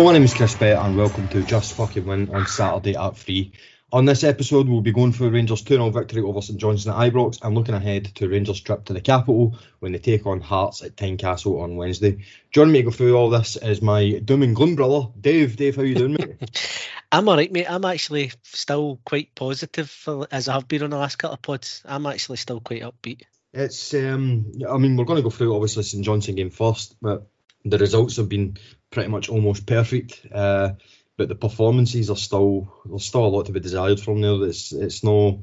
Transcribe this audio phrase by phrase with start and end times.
[0.00, 3.18] Hello, my name is Chris Bett, and welcome to Just Fucking Win on Saturday at
[3.18, 3.52] 3.
[3.92, 7.12] On this episode, we'll be going through Rangers 2 0 victory over St Johnstone at
[7.12, 10.82] Ibrox and looking ahead to Rangers' trip to the capital when they take on Hearts
[10.82, 12.24] at Tynecastle on Wednesday.
[12.50, 15.56] Joining me to go through all this is my doom and gloom brother, Dave.
[15.56, 16.88] Dave, how you doing, mate?
[17.12, 17.70] I'm alright, mate.
[17.70, 21.82] I'm actually still quite positive for, as I've been on the last couple of pods.
[21.84, 23.24] I'm actually still quite upbeat.
[23.52, 27.26] It's, um, I mean, we're going to go through obviously St Johnstone game first, but
[27.66, 28.56] the results have been
[28.90, 30.26] pretty much almost perfect.
[30.32, 30.72] Uh,
[31.16, 34.42] but the performances are still there's still a lot to be desired from there.
[34.44, 35.42] It's it's no.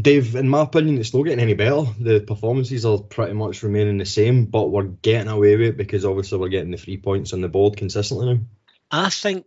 [0.00, 1.84] Dave, in my opinion, it's not getting any better.
[2.00, 6.06] The performances are pretty much remaining the same, but we're getting away with it because
[6.06, 8.40] obviously we're getting the three points on the board consistently now.
[8.90, 9.44] I think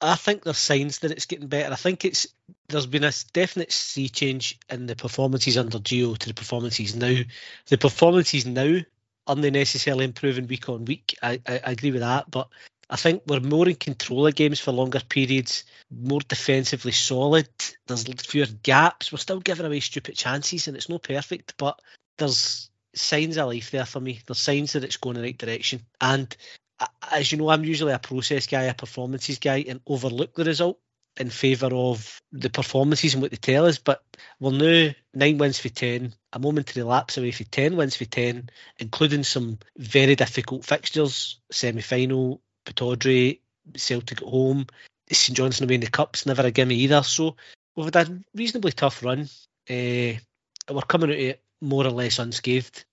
[0.00, 1.72] I think there's signs that it's getting better.
[1.72, 2.26] I think it's
[2.68, 7.16] there's been a definite sea change in the performances under Gio to the performances now.
[7.68, 8.80] The performances now
[9.30, 11.16] aren't necessarily improving week on week.
[11.22, 12.48] I, I, I agree with that, but
[12.88, 17.48] I think we're more in control of games for longer periods, more defensively solid.
[17.86, 19.12] There's fewer gaps.
[19.12, 21.78] We're still giving away stupid chances, and it's not perfect, but
[22.18, 24.20] there's signs of life there for me.
[24.26, 25.82] There's signs that it's going in the right direction.
[26.00, 26.36] And
[27.12, 30.80] as you know, I'm usually a process guy, a performances guy, and overlook the result
[31.20, 33.78] in favour of the performances and what they tell us.
[33.78, 34.02] But
[34.40, 38.48] we're now nine wins for 10, a momentary lapse away for 10 wins for 10,
[38.78, 43.40] including some very difficult fixtures, semi final, Pittodrie,
[43.76, 44.66] Celtic at home,
[45.10, 47.02] St Johnstone away in the Cups, never a gimme either.
[47.02, 47.36] So
[47.76, 49.28] we've had a reasonably tough run.
[49.68, 50.14] Uh,
[50.68, 52.84] we're coming out of it more or less unscathed.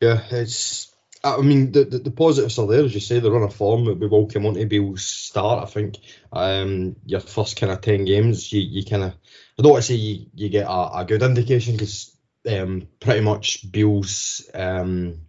[0.00, 0.93] Yeah, it's.
[1.24, 3.18] I mean, the, the, the positives are there, as you say.
[3.18, 5.62] they're on a form that we will come on to Beale's start.
[5.62, 5.96] I think
[6.32, 9.14] um, your first kind of ten games, you, you kind of.
[9.58, 12.14] I don't want to say you, you get a, a good indication because
[12.48, 15.20] um, pretty much Bill's um,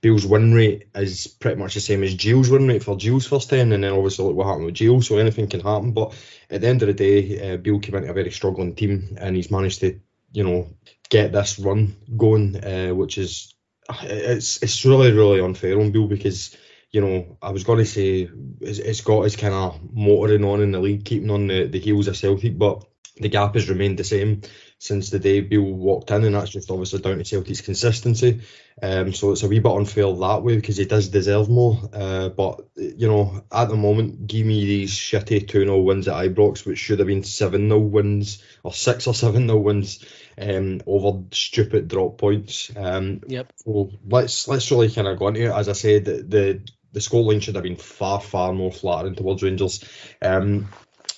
[0.00, 3.50] Beale's win rate is pretty much the same as Gio's win rate for Gio's first
[3.50, 5.92] 10, and then obviously look what happened with Gio, so anything can happen.
[5.92, 6.14] But
[6.48, 9.36] at the end of the day, uh, Beale came into a very struggling team, and
[9.36, 10.00] he's managed to,
[10.32, 10.68] you know,
[11.10, 13.54] get this run going, uh, which is
[14.02, 16.56] it's it's really really unfair on Bill because
[16.90, 18.28] you know I was going to say
[18.60, 21.80] it's, it's got his kind of motoring on in the league, keeping on the, the
[21.80, 22.84] heels of Celtic, but
[23.20, 24.42] the gap has remained the same
[24.78, 28.40] since the day Bill walked in, and that's just obviously down to Celtic's consistency.
[28.82, 31.78] Um, so it's a wee bit unfair that way because he does deserve more.
[31.92, 36.14] Uh, but you know, at the moment, give me these shitty 2 0 wins at
[36.14, 40.02] Ibrox, which should have been 7 0 wins or 6 or 7 0 wins
[40.40, 42.70] um, over stupid drop points.
[42.76, 43.52] Um, yep.
[43.56, 45.52] So let's let's really kind of go into it.
[45.52, 46.62] As I said, the,
[46.92, 49.84] the scoreline should have been far, far more flattering towards Rangers.
[50.22, 50.68] Um,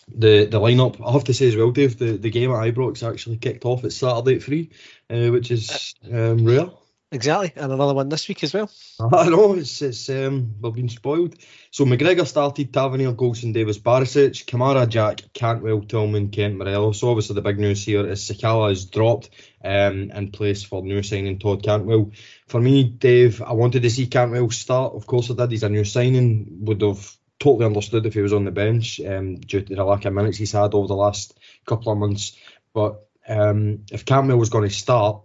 [0.09, 1.00] the the lineup.
[1.06, 3.84] I have to say as well, Dave, the, the game at Ibrox actually kicked off
[3.84, 4.71] at Saturday at three,
[5.09, 6.71] uh, which is um, rare.
[7.12, 8.71] Exactly, and another one this week as well.
[9.12, 11.37] I know it's it's um, we've been spoiled.
[11.71, 17.00] So McGregor started, Tavernier, Goldson, Davis, Barisic, Kamara, Jack, Cantwell, Tillman, Kent, Morelos.
[17.00, 19.28] So obviously the big news here is Sakala has dropped
[19.62, 22.12] um, in place for new signing Todd Cantwell.
[22.47, 24.94] For me, Dave, I wanted to see Cantwell start.
[24.94, 25.50] Of course I did.
[25.50, 26.47] He's a new signing.
[26.62, 30.06] Would have totally understood if he was on the bench um, due to the lack
[30.06, 32.39] of minutes he's had over the last couple of months.
[32.73, 35.23] But um, if Cantwell was going to start,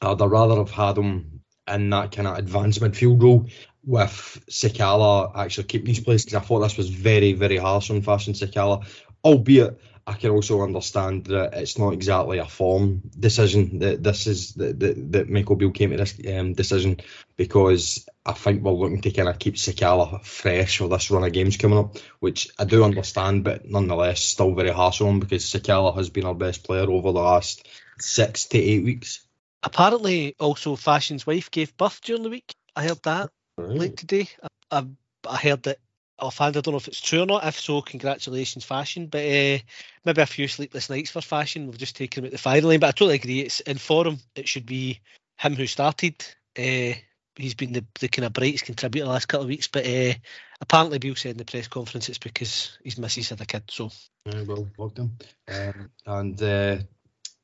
[0.00, 3.46] I'd rather have had him in that kind of advanced midfield role
[3.84, 8.02] with Sakala actually keeping his place because I thought this was very, very harsh on
[8.02, 8.86] Fashion Sakala,
[9.24, 14.54] albeit I can also understand that it's not exactly a form decision that this is
[14.54, 16.96] that, that, that Michael Beale came to this um, decision
[17.36, 21.32] because I think we're looking to kind of keep Sakala fresh for this run of
[21.32, 25.44] games coming up, which I do understand, but nonetheless still very harsh on him because
[25.44, 29.27] Sakala has been our best player over the last six to eight weeks.
[29.62, 32.54] Apparently, also Fashion's wife gave birth during the week.
[32.76, 33.68] I heard that right.
[33.70, 34.28] late today.
[34.42, 34.86] I, I,
[35.28, 35.78] I heard that
[36.18, 36.56] offhand.
[36.56, 37.44] I don't know if it's true or not.
[37.44, 39.06] If so, congratulations, Fashion.
[39.06, 39.58] But uh,
[40.04, 41.66] maybe a few sleepless nights for Fashion.
[41.66, 42.80] We've just taken him at the firing line.
[42.80, 43.40] But I totally agree.
[43.40, 44.18] It's in form.
[44.34, 45.00] It should be
[45.38, 46.24] him who started.
[46.56, 46.94] Uh,
[47.36, 49.68] he's been the, the kind of brightest contributor the last couple of weeks.
[49.68, 50.14] But uh,
[50.60, 53.64] apparently, Beale said in the press conference it's because his missus had a kid.
[53.68, 53.90] So
[54.26, 55.16] yeah, well, plugged him.
[55.48, 56.78] Um, and uh,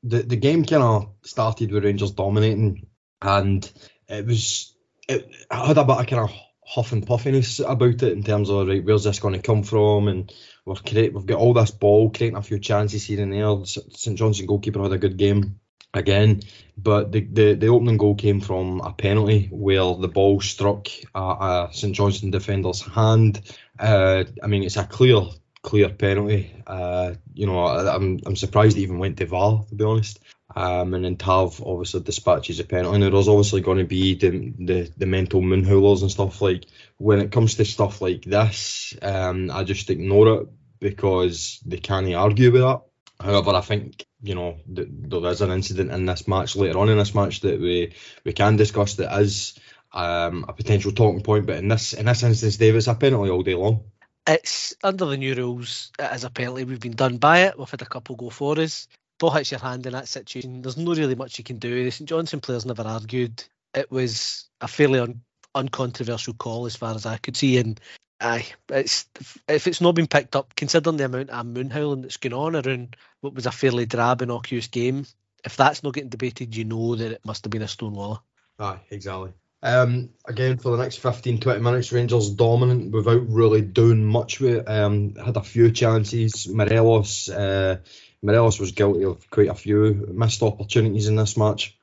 [0.05, 2.87] the the game kind of started with Rangers dominating,
[3.21, 3.69] and
[4.07, 4.75] it was
[5.07, 6.31] it had a bit of kind of
[6.65, 10.07] huff and puffiness about it in terms of right, where's this going to come from,
[10.07, 10.33] and
[10.65, 13.65] we're create, we've got all this ball, creating a few chances here and there.
[13.65, 15.59] St Johnstone goalkeeper had a good game
[15.93, 16.41] again,
[16.77, 21.19] but the, the, the opening goal came from a penalty where the ball struck a,
[21.19, 23.41] a St Johnstone defender's hand.
[23.79, 25.21] Uh, I mean, it's a clear
[25.65, 26.55] clear penalty.
[26.67, 30.19] Uh, you know, I, I'm I'm surprised it even went to VAR to be honest.
[30.55, 32.95] Um, and then Tav obviously dispatches a penalty.
[32.95, 36.67] And there's obviously going to be the, the, the mental moonhoolers and stuff like
[36.97, 40.47] when it comes to stuff like this, um, I just ignore it
[40.79, 42.81] because they can't argue with that.
[43.19, 46.89] However, I think you know th- there is an incident in this match later on
[46.89, 49.57] in this match that we we can discuss that is
[49.93, 51.47] um, a potential talking point.
[51.47, 53.85] But in this in this instance, David, it's a penalty all day long.
[54.27, 55.91] It's under the new rules.
[55.99, 56.63] It is a penalty.
[56.63, 57.59] We've been done by it.
[57.59, 58.87] We've had a couple go for us.
[59.19, 60.61] Ball hits your hand in that situation.
[60.61, 61.83] There's no really much you can do.
[61.83, 63.43] The St Johnstone players never argued.
[63.73, 65.21] It was a fairly un-
[65.53, 67.57] uncontroversial call as far as I could see.
[67.59, 67.79] And
[68.19, 69.05] aye, it's
[69.47, 72.55] if it's not been picked up, considering the amount of moon howling that's going on
[72.55, 75.05] around what was a fairly drab, innocuous game,
[75.45, 78.19] if that's not getting debated, you know that it must have been a stonewaller.
[78.59, 79.33] Aye, exactly.
[79.65, 84.57] Um, again, for the next 15, 20 minutes, Rangers dominant without really doing much with
[84.57, 84.69] it.
[84.69, 86.47] Um, had a few chances.
[86.47, 87.77] Morelos, uh,
[88.21, 91.75] Morelos was guilty of quite a few missed opportunities in this match.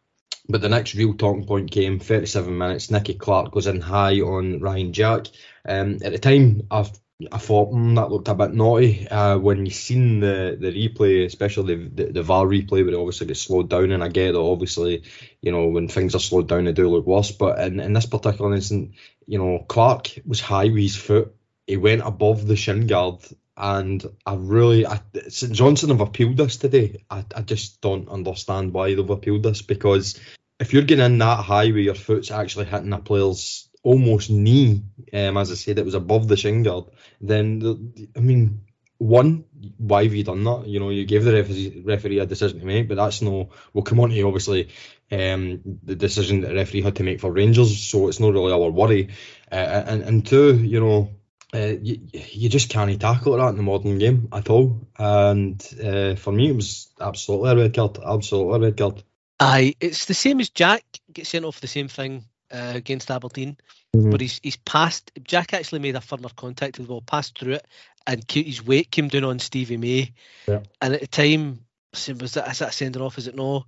[0.48, 2.92] But the next real talking point came 37 minutes.
[2.92, 5.26] Nicky Clark goes in high on Ryan Jack.
[5.68, 6.88] Um, at the time, I,
[7.30, 9.06] I thought mm, that looked a bit naughty.
[9.08, 12.94] Uh, when you seen the, the replay, especially the, the, the VAR replay, where it
[12.94, 15.04] obviously gets slowed down, and I get that obviously,
[15.40, 17.30] you know, when things are slowed down, they do look worse.
[17.30, 18.96] But in, in this particular instance,
[19.26, 21.34] you know, Clark was high with his foot.
[21.66, 23.20] He went above the shin guard
[23.56, 27.04] and I really, I, St Johnstone have appealed this today.
[27.10, 30.18] I, I just don't understand why they've appealed this because
[30.58, 34.82] if you're getting in that high where your foot's actually hitting a player's almost knee,
[35.12, 36.84] um, as I said, it was above the shin guard,
[37.20, 38.60] then, the, I mean,
[39.02, 39.44] one,
[39.78, 40.66] why have you done that?
[40.66, 43.50] You know, you gave the referee, referee a decision to make, but that's no.
[43.72, 44.68] We'll come on to obviously
[45.10, 48.52] um, the decision that the referee had to make for Rangers, so it's not really
[48.52, 49.08] our worry.
[49.50, 51.10] Uh, and and two, you know,
[51.52, 54.86] uh, you, you just can't tackle that in the modern game at all.
[54.96, 57.98] And uh, for me, it was absolutely a red card.
[57.98, 59.02] Absolutely a red card.
[59.40, 63.56] Aye, it's the same as Jack gets sent off the same thing uh, against Aberdeen,
[63.96, 64.10] mm-hmm.
[64.10, 65.12] but he's he's passed.
[65.22, 67.66] Jack actually made a firmer contact with the ball, passed through it,
[68.06, 70.12] and his weight came down on Stevie May.
[70.46, 70.60] Yeah.
[70.80, 71.60] And at the time,
[71.92, 73.18] was that is that sending off?
[73.18, 73.66] Is it no?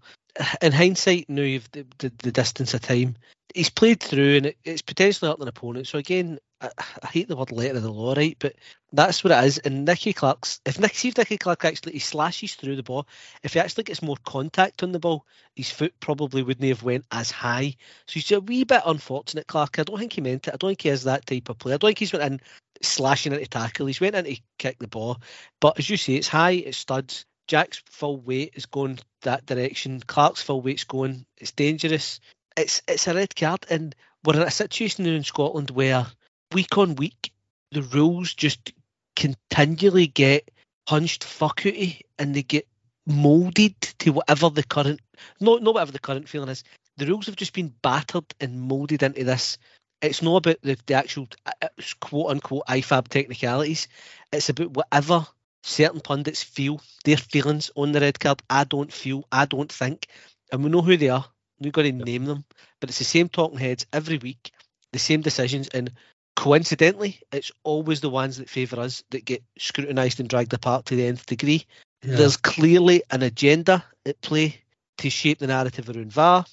[0.60, 3.16] In hindsight, now you've the, the, the distance of time.
[3.54, 5.86] He's played through, and it, it's potentially hurt an opponent.
[5.86, 6.70] So again, I,
[7.02, 8.36] I, hate the word letter of the law, right?
[8.38, 8.54] But
[8.92, 9.58] that's what it is.
[9.58, 13.06] And Nicky Clark's, if Nick, see if Nicky Clark actually he slashes through the ball,
[13.42, 15.24] if he actually gets more contact on the ball,
[15.54, 17.76] his foot probably wouldn't have went as high.
[18.06, 19.78] So he's a wee bit unfortunate, Clark.
[19.78, 20.54] I don't think he meant it.
[20.54, 21.74] I don't think he is that type of player.
[21.74, 22.40] I don't think he's went in
[22.82, 23.86] slashing into tackle.
[23.86, 25.18] He's went in to kick the ball.
[25.60, 27.26] But as you say, it's high, it studs.
[27.46, 30.00] Jack's full weight is going that direction.
[30.00, 31.26] Clark's full weight's going.
[31.36, 32.20] It's dangerous.
[32.56, 36.06] It's it's a red card, and we're in a situation here in Scotland where
[36.52, 37.32] week on week,
[37.72, 38.72] the rules just
[39.16, 40.50] continually get
[40.86, 42.66] punched fuck and they get
[43.06, 45.00] molded to whatever the current
[45.40, 46.64] not not whatever the current feeling is.
[46.96, 49.58] The rules have just been battered and molded into this.
[50.00, 51.68] It's not about the, the actual uh, uh,
[52.00, 53.88] quote unquote IFAB technicalities.
[54.32, 55.26] It's about whatever
[55.64, 58.42] certain pundits feel, their feelings on the red card.
[58.48, 60.06] I don't feel, I don't think.
[60.52, 61.24] And we know who they are.
[61.64, 62.44] We've got to name them.
[62.80, 64.52] But it's the same talking heads every week,
[64.92, 65.68] the same decisions.
[65.68, 65.92] And
[66.36, 70.96] coincidentally, it's always the ones that favour us that get scrutinised and dragged apart to
[70.96, 71.66] the nth degree.
[72.02, 72.16] Yeah.
[72.16, 74.60] There's clearly an agenda at play
[74.98, 76.44] to shape the narrative around VAR,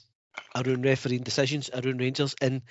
[0.55, 2.61] around refereeing decisions, around Rangers, and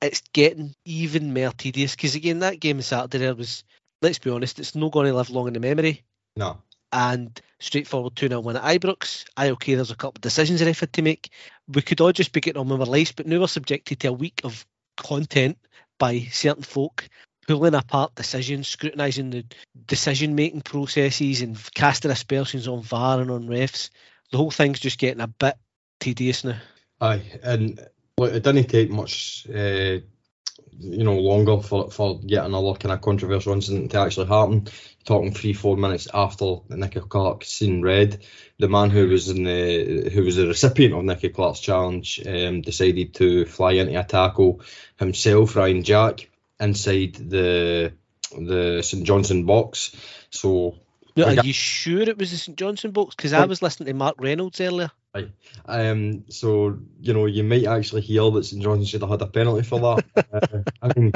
[0.00, 3.64] it's getting even more tedious because again, that game on Saturday there was,
[4.02, 6.02] let's be honest, it's not going to live long in the memory.
[6.36, 6.58] No.
[6.96, 9.24] And straightforward 2 0 win at Ibrox.
[9.36, 11.30] I okay, there's a couple of decisions the ref had to make.
[11.66, 14.08] We could all just be getting on with our lives, but now we're subjected to
[14.08, 14.64] a week of
[14.96, 15.58] content
[15.98, 17.08] by certain folk
[17.46, 19.44] pulling apart decisions, scrutinising the
[19.86, 23.90] decision making processes and casting aspersions on VAR and on refs.
[24.30, 25.56] The whole thing's just getting a bit
[26.00, 26.58] tedious now.
[27.00, 27.80] Aye, and
[28.16, 29.98] look, it didn't take much, uh,
[30.78, 34.68] you know, longer for for yet another kind of controversial incident to actually happen.
[35.04, 38.24] Talking three, four minutes after Nicky Clark seen red,
[38.58, 42.62] the man who was in the who was the recipient of Nicky Clark's challenge um,
[42.62, 44.62] decided to fly into a tackle
[44.96, 47.92] himself, Ryan Jack, inside the
[48.36, 49.94] the St Johnstone box.
[50.30, 50.76] So
[51.16, 53.14] now, are you sure it was the St Johnstone box?
[53.14, 54.90] Because I was listening to Mark Reynolds earlier.
[55.14, 55.30] Right.
[55.66, 56.24] Um.
[56.28, 59.62] So you know, you might actually hear that St Johnstone should have had a penalty
[59.62, 60.04] for that.
[60.32, 61.12] uh, I mean,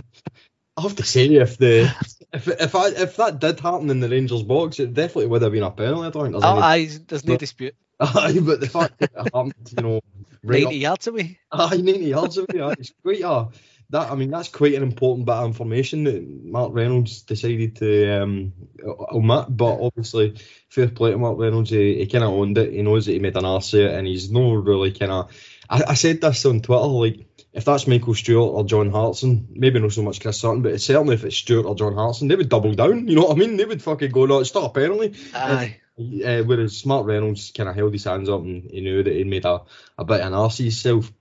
[0.76, 1.92] I have to say, if the
[2.32, 5.50] if if I if that did happen in the Rangers box, it definitely would have
[5.50, 6.06] been a penalty.
[6.06, 7.74] I don't think there's oh, any, aye, there's no dispute.
[8.00, 10.00] Aye, but the fact that it happened, you know,
[10.44, 11.40] right 90 up, yards away.
[11.50, 12.60] Aye, 90 yards away.
[12.62, 13.48] Aye, it's quite a
[13.90, 18.22] that I mean that's quite an important bit of information that Mark Reynolds decided to
[18.22, 18.52] um,
[18.84, 19.46] omit.
[19.48, 20.36] But obviously,
[20.68, 21.70] fair play to Mark Reynolds.
[21.70, 22.72] He, he kind of owned it.
[22.72, 25.30] He knows that he made an arse of it, and he's no really kind of.
[25.70, 29.80] I, I, said this on Twitter, like if that's Michael Stewart or John Hartson, maybe
[29.80, 32.48] not so much Chris Sutton, but certainly if it's Stewart or John Hartson, they would
[32.48, 33.08] double down.
[33.08, 33.56] You know what I mean?
[33.56, 35.14] They would fucking go, no, stop penalty.
[35.34, 35.76] Aye.
[35.98, 39.24] Uh, whereas Mark Reynolds kind of held his hands up and he knew that he
[39.24, 39.62] made a,
[39.98, 41.12] a bit of an arse himself.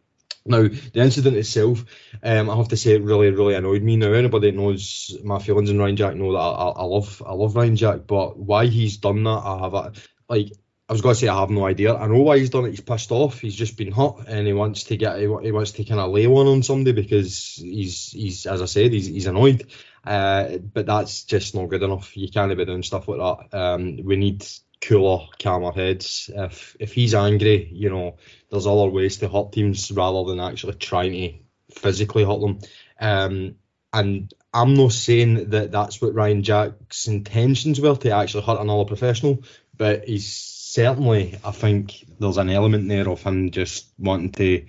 [0.48, 1.86] Now, the incident itself,
[2.24, 3.98] um, I have to say, it really, really annoyed me.
[3.98, 7.34] Now, anybody that knows my feelings on Ryan Jack know that I, I, love, I
[7.34, 9.92] love Ryan Jack, but why he's done that, I have a,
[10.30, 10.52] like.
[10.90, 11.94] I was going to say I have no idea.
[11.96, 12.70] I know why he's done it.
[12.70, 13.42] He's pissed off.
[13.42, 15.18] He's just been hot, and he wants to get.
[15.18, 18.68] He, he wants to kind of lay one on somebody because he's he's as I
[18.68, 19.68] said, he's he's annoyed.
[20.06, 22.16] Uh, but that's just not good enough.
[22.16, 23.58] You can't be doing stuff like that.
[23.58, 24.48] Um, we need
[24.82, 26.30] cooler, calmer heads.
[26.34, 28.18] If if he's angry, you know,
[28.50, 31.34] there's other ways to hurt teams rather than actually trying to
[31.80, 32.60] physically hurt them.
[33.00, 33.56] Um,
[33.94, 38.86] and I'm not saying that that's what Ryan Jack's intentions were to actually hurt another
[38.86, 39.44] professional,
[39.76, 44.66] but he's certainly, I think, there's an element there of him just wanting to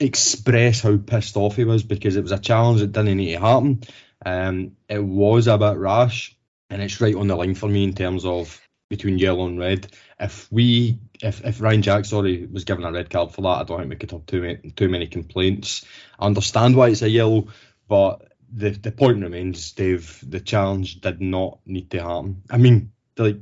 [0.00, 3.40] express how pissed off he was because it was a challenge that didn't need to
[3.40, 3.82] happen.
[4.24, 6.36] Um, it was a bit rash,
[6.70, 9.86] and it's right on the line for me in terms of between yellow and red.
[10.18, 13.64] If we, if, if Ryan Jack, sorry, was given a red card for that, I
[13.64, 15.84] don't think we could have too many, too many complaints.
[16.18, 17.48] I understand why it's a yellow,
[17.86, 20.24] but the the point remains, Dave.
[20.26, 22.42] The challenge did not need to happen.
[22.50, 23.40] I mean, like,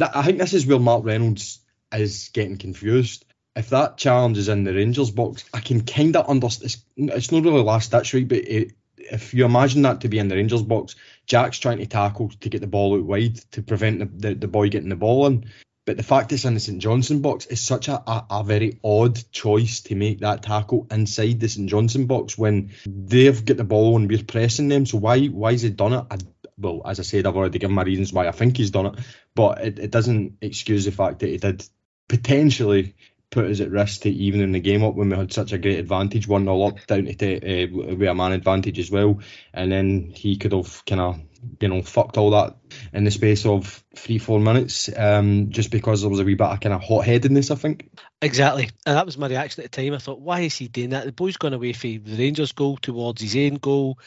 [0.00, 1.60] I think this is where Mark Reynolds
[1.92, 3.24] is getting confused.
[3.56, 6.66] If that challenge is in the Rangers box, I can kind of understand.
[6.66, 8.26] It's, it's not really last ditch, right?
[8.26, 8.72] But it,
[9.10, 10.96] if you imagine that to be in the Rangers box,
[11.26, 14.48] Jack's trying to tackle to get the ball out wide to prevent the, the, the
[14.48, 15.46] boy getting the ball in.
[15.86, 18.80] But the fact it's in the St Johnstone box is such a, a, a, very
[18.82, 23.64] odd choice to make that tackle inside the St Johnstone box when they've got the
[23.64, 24.86] ball and we're pressing them.
[24.86, 26.06] So why why has he done it?
[26.10, 26.16] I,
[26.56, 28.94] well, as I said, I've already given my reasons why I think he's done it,
[29.34, 31.68] but it, it doesn't excuse the fact that he did
[32.08, 32.94] potentially
[33.34, 35.80] put us at risk to evening the game up when we had such a great
[35.80, 39.18] advantage, one 0 up down to uh, with a man advantage as well,
[39.52, 41.20] and then he could have kind of
[41.60, 42.56] you know fucked all that
[42.92, 46.46] in the space of three four minutes, um, just because there was a wee bit
[46.46, 47.90] of kind of hot headedness, I think.
[48.22, 49.94] Exactly, and that was my reaction at the time.
[49.94, 51.04] I thought, why is he doing that?
[51.04, 53.98] The boy's gone away for the Rangers goal towards his own goal,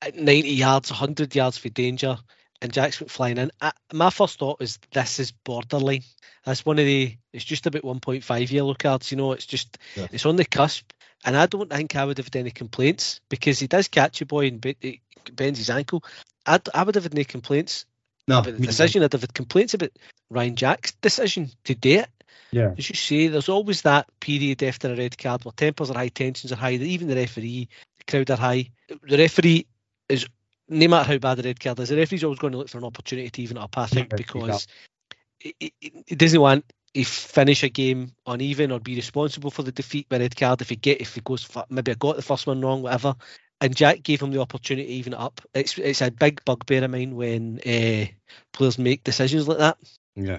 [0.00, 2.16] at ninety yards, hundred yards for danger
[2.62, 3.50] and Jacks went flying in.
[3.60, 6.04] I, my first thought is this is borderline.
[6.44, 7.16] That's one of the.
[7.32, 9.10] It's just about 1.5 yellow cards.
[9.10, 10.06] You know, it's just yeah.
[10.12, 10.92] it's on the cusp.
[11.24, 14.26] And I don't think I would have had any complaints because he does catch a
[14.26, 14.60] boy and
[15.32, 16.04] bends his ankle.
[16.46, 17.84] I'd, I would have had no complaints
[18.26, 19.02] no, about the decision.
[19.02, 19.90] I'd have had complaints about
[20.30, 22.08] Ryan Jack's decision to do it.
[22.50, 22.74] Yeah.
[22.76, 26.08] As you say, there's always that period after a red card where tempers are high,
[26.08, 28.70] tensions are high, even the referee, the crowd are high.
[28.88, 29.66] The referee
[30.08, 30.26] is
[30.72, 32.78] no matter how bad the red card is, the referee's always going to look for
[32.78, 33.76] an opportunity to even up.
[33.76, 34.66] I think because
[35.38, 36.64] he, he doesn't want
[36.94, 40.68] to finish a game uneven or be responsible for the defeat by red card if
[40.68, 43.14] he get if he goes for, maybe I got the first one wrong, whatever.
[43.60, 45.40] And Jack gave him the opportunity to even up.
[45.54, 48.06] It's it's a big bugbear of mine when uh,
[48.52, 49.78] players make decisions like that.
[50.16, 50.38] Yeah,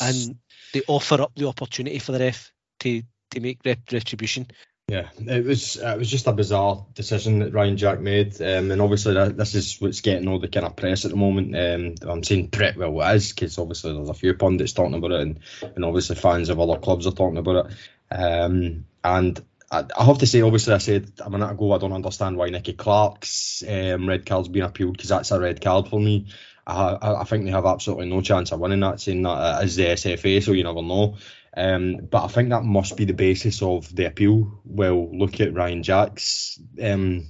[0.00, 0.38] and
[0.72, 4.48] they offer up the opportunity for the ref to to make retribution.
[4.88, 8.82] Yeah, it was it was just a bizarre decision that Ryan Jack made, um, and
[8.82, 11.56] obviously that, this is what's getting all the kind of press at the moment.
[11.56, 15.12] Um, I'm saying pretty well it is because obviously there's a few pundits talking about
[15.12, 15.40] it, and,
[15.74, 18.14] and obviously fans of other clubs are talking about it.
[18.14, 21.94] Um, and I, I, have to say, obviously, I said a minute ago I don't
[21.94, 25.98] understand why Nicky Clark's um, red card's been appealed because that's a red card for
[25.98, 26.26] me.
[26.66, 29.84] I, I, think they have absolutely no chance of winning that, saying that is the
[29.84, 31.16] SFA, so you never know.
[31.56, 34.60] Um, but I think that must be the basis of the appeal.
[34.64, 37.28] Well, look at Ryan Jack's um,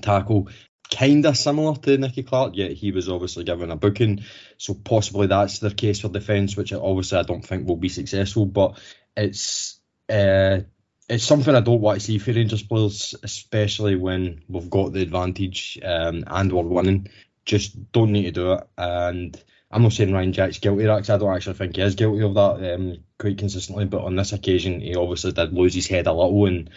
[0.00, 0.48] tackle,
[0.90, 4.24] kind of similar to Nicky Clark, yet he was obviously given a booking.
[4.58, 8.46] So possibly that's their case for defence, which obviously I don't think will be successful.
[8.46, 8.78] But
[9.16, 10.60] it's uh,
[11.08, 15.02] it's something I don't want to see for Rangers players, especially when we've got the
[15.02, 17.08] advantage um, and we're winning.
[17.44, 18.68] Just don't need to do it.
[18.78, 22.22] And I'm not saying Ryan Jack's guilty because I don't actually think he is guilty
[22.22, 23.86] of that um, quite consistently.
[23.86, 26.70] But on this occasion, he obviously did lose his head a little, and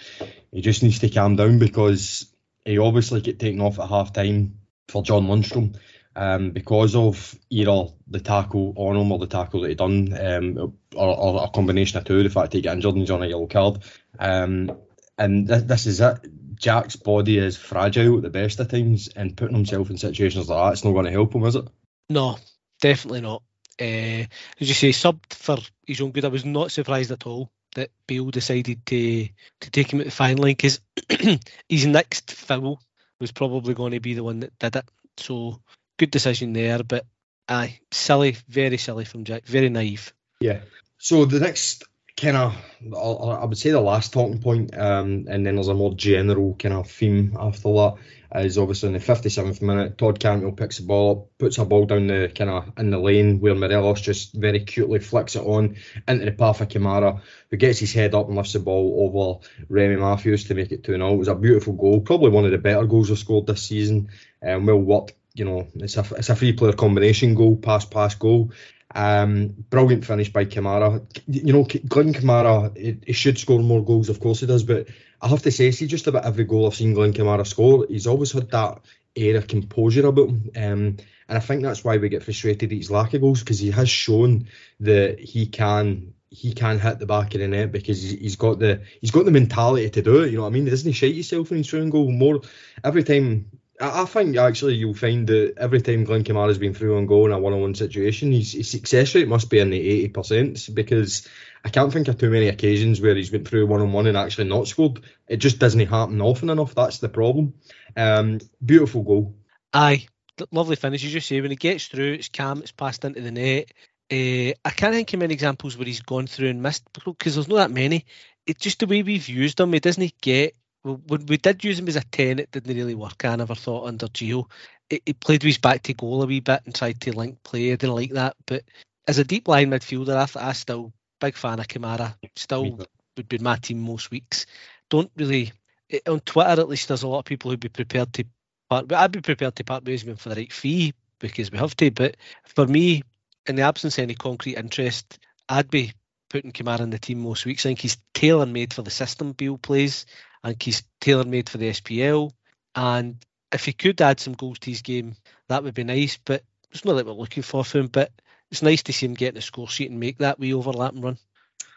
[0.51, 2.33] he just needs to calm down because
[2.63, 5.77] he obviously get taken off at half time for John Lundstram
[6.15, 10.73] um, because of either the tackle on him or the tackle that he done, um,
[10.95, 12.23] or, or, a combination of two.
[12.23, 13.83] The fact that he got injured and he's on a yellow card,
[14.19, 14.71] um,
[15.17, 16.19] and th- this is it.
[16.55, 20.57] Jack's body is fragile at the best of times, and putting himself in situations like
[20.57, 21.67] that, it's not going to help him, is it?
[22.09, 22.37] No,
[22.81, 23.43] definitely not.
[23.79, 24.25] Uh,
[24.59, 26.25] as you say, subbed for his own good.
[26.25, 29.27] I was not surprised at all that Beale decided to
[29.61, 30.79] to take him at the fine line because
[31.69, 32.81] his next foul
[33.19, 34.85] was probably going to be the one that did it.
[35.17, 35.59] So
[35.97, 37.05] good decision there, but
[37.47, 40.13] aye, silly, very silly from Jack, very naive.
[40.39, 40.61] Yeah.
[40.97, 41.83] So the next
[42.17, 42.55] kind of,
[42.93, 46.75] I would say the last talking point, um, and then there's a more general kind
[46.75, 47.95] of theme after that
[48.43, 51.85] is obviously in the 57th minute, Todd Cantwell picks the ball up, puts a ball
[51.85, 55.77] down the kind of in the lane where Morelos just very cutely flicks it on
[56.07, 59.47] into the path of Kamara, who gets his head up and lifts the ball over
[59.69, 61.13] Remy Matthews to make it 2 0.
[61.13, 64.09] It was a beautiful goal, probably one of the better goals we've scored this season.
[64.41, 67.85] and Um, well worked, you know, it's a, it's a free player combination goal, pass,
[67.85, 68.51] pass, goal.
[68.95, 71.05] Um, brilliant finish by Kamara.
[71.27, 74.87] You know, Glenn Kamara, he, he, should score more goals, of course he does, but
[75.21, 78.07] I have to say, see, just about every goal I've seen Glenn Kamara score, he's
[78.07, 78.79] always had that
[79.15, 80.49] air of composure about him.
[80.55, 80.97] Um,
[81.27, 83.71] and I think that's why we get frustrated at his lack of goals because he
[83.71, 84.47] has shown
[84.79, 88.81] that he can he can hit the back of the net because he's got the
[89.01, 90.31] he's got the mentality to do it.
[90.31, 90.65] You know what I mean?
[90.65, 92.41] Doesn't he shake himself when he's trying goal more
[92.83, 97.07] every time I, think actually you'll find that every time Glenn Kamara's been through on
[97.07, 100.69] goal in a one-on-one situation, his, his success rate must be in the eighty percent
[100.73, 101.27] because
[101.63, 104.67] I can't think of too many occasions where he's been through one-on-one and actually not
[104.67, 105.01] scored.
[105.27, 106.73] It just doesn't happen often enough.
[106.73, 107.55] That's the problem.
[107.97, 109.35] Um, beautiful goal.
[109.73, 110.07] Aye,
[110.51, 111.03] lovely finish.
[111.03, 112.61] As you say, when he gets through, it's calm.
[112.61, 113.71] It's passed into the net.
[114.11, 117.47] Uh, I can't think of many examples where he's gone through and missed because there's
[117.47, 118.05] not that many.
[118.45, 119.73] It's just the way we've used him.
[119.73, 120.55] He doesn't get
[120.85, 123.25] when we did use him as a 10, it didn't really work.
[123.25, 124.49] I never thought under Gio.
[124.89, 127.71] He played with his back to goal a wee bit and tried to link play.
[127.71, 128.35] I didn't like that.
[128.45, 128.63] But
[129.07, 132.15] as a deep line midfielder, I, I still big fan of Kamara.
[132.35, 132.79] Still
[133.17, 134.45] would be my team most weeks.
[134.89, 135.53] Don't really
[135.89, 136.87] eh, on Twitter at least.
[136.87, 138.25] There's a lot of people who'd be prepared to
[138.69, 138.91] part.
[138.91, 141.75] I'd be prepared to part ways with him for the right fee because we have
[141.77, 141.89] to.
[141.89, 143.01] But for me,
[143.47, 145.17] in the absence of any concrete interest,
[145.49, 145.93] I'd be
[146.29, 147.65] putting Kamara in the team most weeks.
[147.65, 150.05] I think he's tailor made for the system Bill plays.
[150.45, 152.31] I think he's tailor made for the SPL.
[152.75, 153.17] And
[153.51, 155.15] if he could add some goals to his game,
[155.49, 156.19] that would be nice.
[156.23, 157.87] But it's not that we're looking for him.
[157.87, 158.11] But
[158.51, 161.03] it's nice to see him get the score sheet and make that wee overlap and
[161.03, 161.17] run.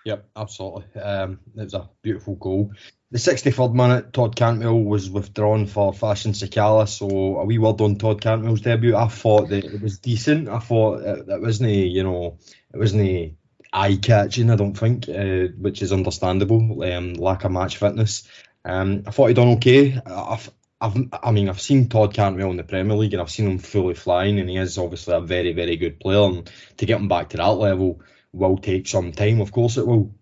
[0.04, 1.00] Yep, absolutely.
[1.00, 2.72] Um, it was a beautiful goal.
[3.10, 6.86] The 63rd minute, Todd Cantwell was withdrawn for Fashion Sakala.
[6.86, 8.94] So a wee word on Todd Cantwell's debut.
[8.94, 10.46] I thought that it was decent.
[10.48, 12.36] I thought it, it wasn't, you know,
[12.74, 13.38] it wasn't
[13.72, 14.50] eye catching.
[14.50, 16.82] I don't think, uh, which is understandable.
[16.84, 18.28] Um, lack of match fitness.
[18.68, 19.98] Um, I thought he'd done okay.
[20.04, 20.50] I've,
[20.80, 23.58] I've, I mean, I've seen Todd Cantwell in the Premier League and I've seen him
[23.58, 26.22] fully flying, and he is obviously a very, very good player.
[26.22, 28.02] And to get him back to that level
[28.32, 30.14] will take some time, of course it will.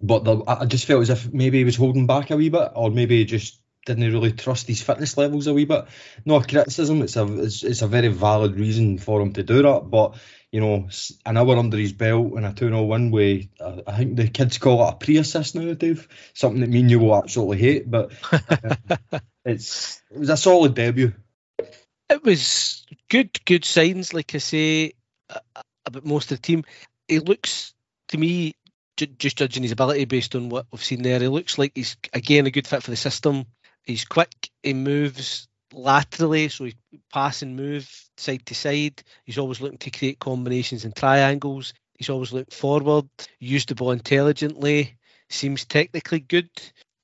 [0.00, 2.72] But the, I just felt as if maybe he was holding back a wee bit,
[2.74, 5.86] or maybe he just didn't really trust his fitness levels a wee bit.
[6.24, 9.90] No criticism; it's a it's, it's a very valid reason for him to do that.
[9.90, 10.16] But
[10.50, 10.88] you know,
[11.26, 13.50] an hour under his belt and a 2 0 win way.
[13.60, 16.08] I, I, think the kids call it a pre assist now, Dave.
[16.32, 20.74] Something that me and you will absolutely hate, but uh, it's it was a solid
[20.74, 21.12] debut.
[22.08, 24.92] It was good, good signs, like I say,
[25.86, 26.64] about most of the team.
[27.08, 27.74] He looks,
[28.08, 28.54] to me,
[28.96, 32.46] just judging his ability based on what we've seen there, he looks like he's, again,
[32.46, 33.46] a good fit for the system.
[33.84, 36.74] He's quick, he moves laterally, so he
[37.12, 39.02] pass and move side to side.
[39.24, 41.74] He's always looking to create combinations and triangles.
[41.98, 44.96] He's always looking forward, Used the ball intelligently,
[45.28, 46.50] seems technically good.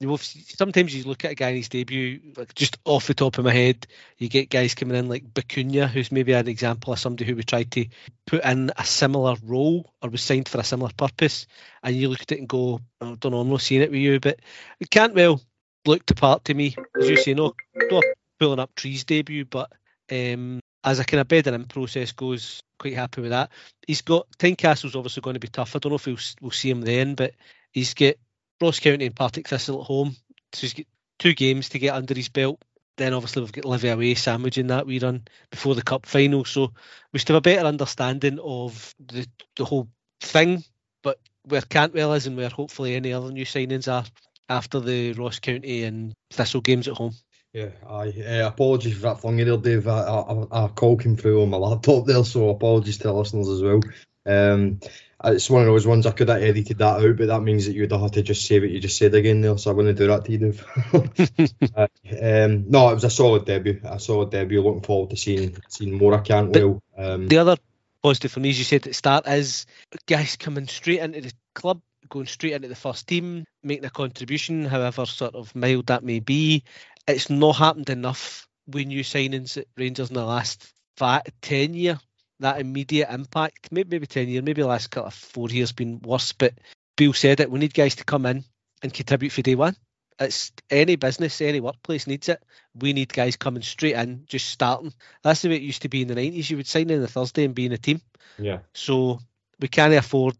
[0.00, 3.12] You know, sometimes you look at a guy in his debut, like just off the
[3.12, 6.94] top of my head, you get guys coming in like Bacuna, who's maybe an example
[6.94, 7.86] of somebody who would try to
[8.26, 11.46] put in a similar role or was signed for a similar purpose.
[11.82, 14.00] And you look at it and go, I don't know, I'm not seeing it with
[14.00, 14.40] you, but
[14.80, 15.42] it Cantwell
[15.86, 16.74] look the part to me.
[16.98, 18.02] As you say, no, no
[18.38, 19.70] pulling up trees debut, but
[20.10, 23.50] um, as a kind of bedding in process goes, quite happy with that.
[23.86, 25.76] He's got Tynecastle's obviously going to be tough.
[25.76, 27.34] I don't know if we'll, we'll see him then, but
[27.70, 28.14] he's got
[28.60, 30.16] Ross County and Partick Thistle at home.
[30.52, 30.86] So he's got
[31.18, 32.60] two games to get under his belt.
[32.96, 36.44] Then obviously we've got Livy away sandwiching that we run before the cup final.
[36.44, 36.72] So
[37.12, 39.88] we should have a better understanding of the the whole
[40.20, 40.64] thing.
[41.02, 44.04] But where Cantwell is and where hopefully any other new signings are
[44.50, 47.14] after the Ross County and Thistle games at home.
[47.52, 49.88] Yeah, I uh, apologies for that funny there, Dave.
[49.88, 53.48] I, I, I call came through on my laptop there, so apologies to the listeners
[53.48, 53.80] as well.
[54.26, 54.80] Um,
[55.24, 57.74] it's one of those ones I could have edited that out, but that means that
[57.74, 60.06] you'd have to just say what you just said again there, so I wouldn't do
[60.06, 60.64] that to you, Dave.
[61.76, 61.86] uh,
[62.22, 63.80] um, no, it was a solid debut.
[63.84, 64.62] A solid debut.
[64.62, 66.14] Looking forward to seeing seeing more.
[66.14, 66.82] I Cantwell.
[66.96, 67.56] Um, the other
[68.02, 69.66] positive for me, as you said at the start, is
[70.06, 74.66] guys coming straight into the club going straight into the first team, making a contribution,
[74.66, 76.64] however sort of mild that may be
[77.10, 81.98] it's not happened enough with new signings at Rangers in the last five, 10 year.
[82.40, 86.00] That immediate impact, maybe maybe 10 years, maybe the last couple of four years been
[86.00, 86.32] worse.
[86.32, 86.54] But
[86.96, 88.44] Bill said it, we need guys to come in
[88.82, 89.76] and contribute for day one.
[90.18, 92.42] It's any business, any workplace needs it.
[92.74, 94.94] We need guys coming straight in, just starting.
[95.22, 96.50] That's the way it used to be in the nineties.
[96.50, 98.00] You would sign in the Thursday and be in a team.
[98.38, 98.60] Yeah.
[98.72, 99.20] So
[99.60, 100.36] we can't afford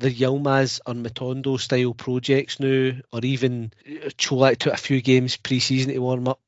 [0.00, 3.72] the Yilmaz or Matondo style projects now, or even
[4.18, 6.40] Colak took a few games pre-season to warm up.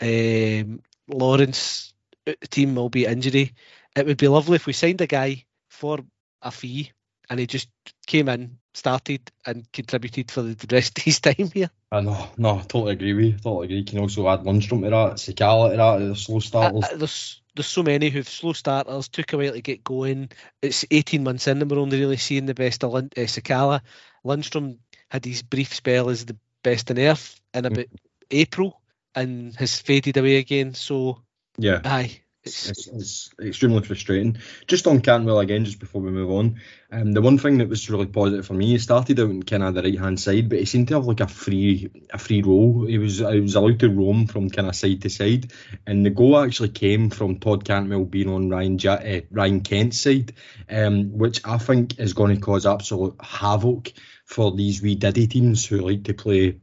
[0.00, 1.94] Um, Lawrence,
[2.26, 3.54] the team will be injury.
[3.96, 6.00] It would be lovely if we signed a guy for
[6.42, 6.92] a fee
[7.30, 7.68] and he just
[8.06, 11.70] came in, started, and contributed for the rest of his time here.
[11.92, 13.32] I know, no, totally agree with you.
[13.32, 13.78] Totally agree.
[13.78, 16.84] You can also add Lundstram to that, Sakala to that, the slow starters.
[16.84, 20.30] Uh, there's there's so many who've slow starters, took a while to get going.
[20.62, 23.80] It's 18 months in and we're only really seeing the best of Lund, uh, Sakala.
[24.24, 24.76] Lundstram
[25.10, 27.96] had his brief spell as the best in Earth in about mm.
[28.30, 28.80] April
[29.12, 30.74] and has faded away again.
[30.74, 31.22] So,
[31.56, 34.38] yeah, aye, it's, it's, extremely frustrating.
[34.66, 37.88] Just on Cantwell again, just before we move on, um, the one thing that was
[37.90, 40.58] really positive for me, he started out in kind of the right hand side, but
[40.58, 42.86] he seemed to have like a free a free role.
[42.86, 45.52] He was he was allowed to roam from kind of side to side,
[45.86, 50.00] and the goal actually came from Todd Cantwell being on Ryan ja- uh, Ryan Kent's
[50.00, 50.32] side,
[50.70, 53.92] um, which I think is going to cause absolute havoc
[54.24, 56.60] for these wee Diddy teams who like to play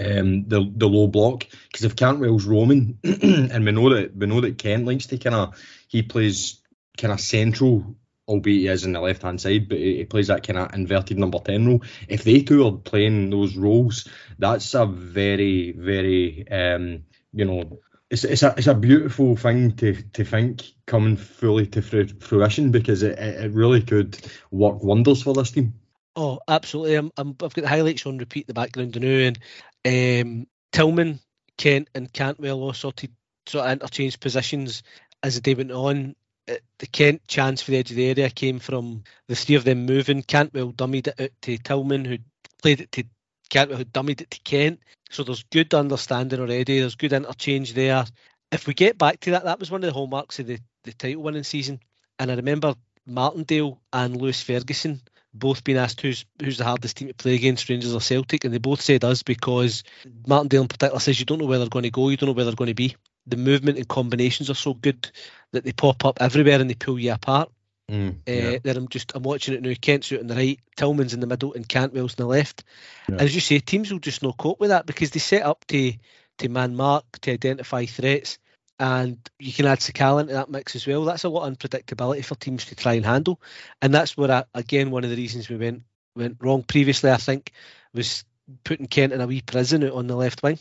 [0.00, 4.40] um, the the low block because if Cantwell's roaming, and we know that we know
[4.40, 5.54] that Kent likes to kind of
[5.88, 6.60] he plays
[6.96, 7.96] kind of central,
[8.28, 10.74] albeit he is in the left hand side, but he, he plays that kind of
[10.74, 11.82] inverted number ten role.
[12.08, 17.80] If they two are playing those roles, that's a very very um, you know.
[18.10, 23.02] It's, it's, a, it's a beautiful thing to, to think coming fully to fruition because
[23.02, 24.18] it, it really could
[24.50, 25.72] work wonders for this team.
[26.14, 26.98] Oh, absolutely.
[26.98, 29.38] I have got the highlights on repeat the background now, and
[29.86, 31.20] um, Tillman,
[31.56, 33.12] Kent, and Cantwell all sorted
[33.46, 34.82] sort of interchanged positions
[35.22, 36.14] as the day went on.
[36.48, 39.64] Uh, the Kent chance for the edge of the area came from the three of
[39.64, 40.22] them moving.
[40.22, 42.18] Cantwell dummied it out to Tillman, who
[42.62, 43.04] played it to
[43.48, 44.80] Cantwell, who dummied it to Kent.
[45.10, 46.80] So there's good understanding already.
[46.80, 48.04] There's good interchange there.
[48.50, 50.92] If we get back to that, that was one of the hallmarks of the, the
[50.92, 51.80] title winning season.
[52.18, 52.74] And I remember
[53.06, 55.00] Martindale and Lewis Ferguson
[55.34, 58.52] both been asked who's who's the hardest team to play against, Rangers or Celtic, and
[58.52, 59.82] they both said us because
[60.26, 62.34] Martindale in particular says you don't know where they're going to go, you don't know
[62.34, 62.96] where they're going to be.
[63.26, 65.10] The movement and combinations are so good
[65.52, 67.50] that they pop up everywhere and they pull you apart.
[67.90, 68.58] Mm, yeah.
[68.64, 69.72] uh, I'm just I'm watching it now.
[69.80, 72.64] Kent's out on the right, Tillman's in the middle, and Cantwell's on the left.
[73.08, 73.14] Yeah.
[73.14, 75.64] And as you say, teams will just not cope with that because they set up
[75.66, 75.92] to
[76.38, 78.38] to man mark to identify threats
[78.82, 81.04] and you can add Sakala into that mix as well.
[81.04, 83.40] That's a lot of unpredictability for teams to try and handle,
[83.80, 85.84] and that's where I, again one of the reasons we went
[86.16, 87.12] went wrong previously.
[87.12, 87.52] I think
[87.94, 88.24] was
[88.64, 90.58] putting Kent in a wee prison out on the left wing.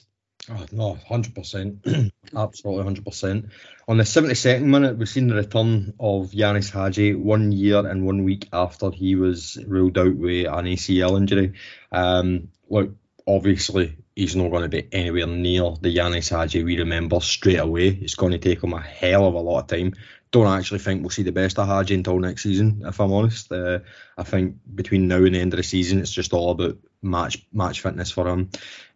[0.51, 1.84] Oh, no, hundred percent,
[2.38, 3.49] absolutely hundred percent.
[3.88, 8.23] On the seventy-second minute, we've seen the return of Ianis Hagi one year and one
[8.23, 11.53] week after he was ruled out with an ACL injury.
[11.91, 12.91] Um, look,
[13.27, 17.88] obviously he's not going to be anywhere near the Ianis Hagi we remember straight away.
[17.88, 19.93] It's going to take him a hell of a lot of time.
[20.32, 23.52] Don't actually think we'll see the best of Hagi until next season, if I'm honest.
[23.52, 23.80] Uh,
[24.17, 27.45] I think between now and the end of the season, it's just all about match
[27.52, 28.50] match fitness for him.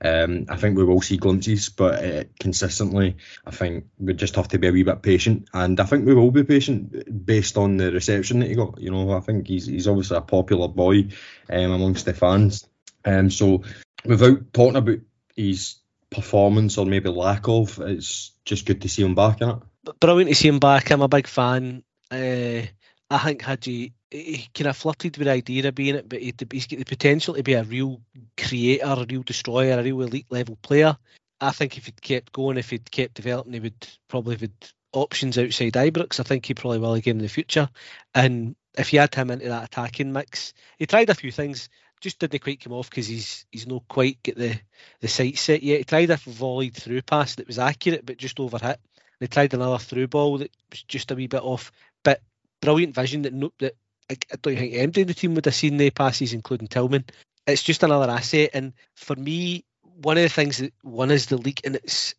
[0.04, 4.48] Um, I think we will see glimpses, but uh, consistently, I think we just have
[4.50, 7.78] to be a wee bit patient, and I think we will be patient based on
[7.78, 8.80] the reception that he got.
[8.80, 11.10] You know, I think he's he's obviously a popular boy
[11.50, 12.66] um, amongst the fans.
[13.04, 13.64] Um, so
[14.06, 15.00] without talking about
[15.36, 15.76] his
[16.10, 20.00] performance or maybe lack of, it's just good to see him back in it.
[20.00, 20.92] Brilliant to see him back.
[20.92, 21.84] I'm a big fan.
[22.12, 22.62] Uh,
[23.10, 26.68] I think Hagi he kind of flirted with the idea of being it, but he's
[26.68, 28.02] got the potential to be a real
[28.38, 30.98] creator, a real destroyer, a real elite level player.
[31.42, 34.50] I think if he'd kept going, if he'd kept developing, he would probably have
[34.94, 36.20] options outside Ibrox.
[36.20, 37.70] I think he probably will again in the future.
[38.14, 41.70] And if you add him into that attacking mix, he tried a few things
[42.02, 44.60] just didn't quite come off because he's he's not quite get the
[45.02, 45.80] the sight set yet.
[45.80, 48.78] He tried a volleyed through pass that was accurate but just overhit.
[49.20, 51.72] They tried another through ball that was just a wee bit off.
[52.04, 52.22] But
[52.62, 53.76] brilliant vision that no, that
[54.10, 57.06] I, don't think anybody in the team would have seen the passes, including Tillman.
[57.48, 61.38] It's just another asset, and for me, one of the things that one is the
[61.38, 62.16] leak, and it's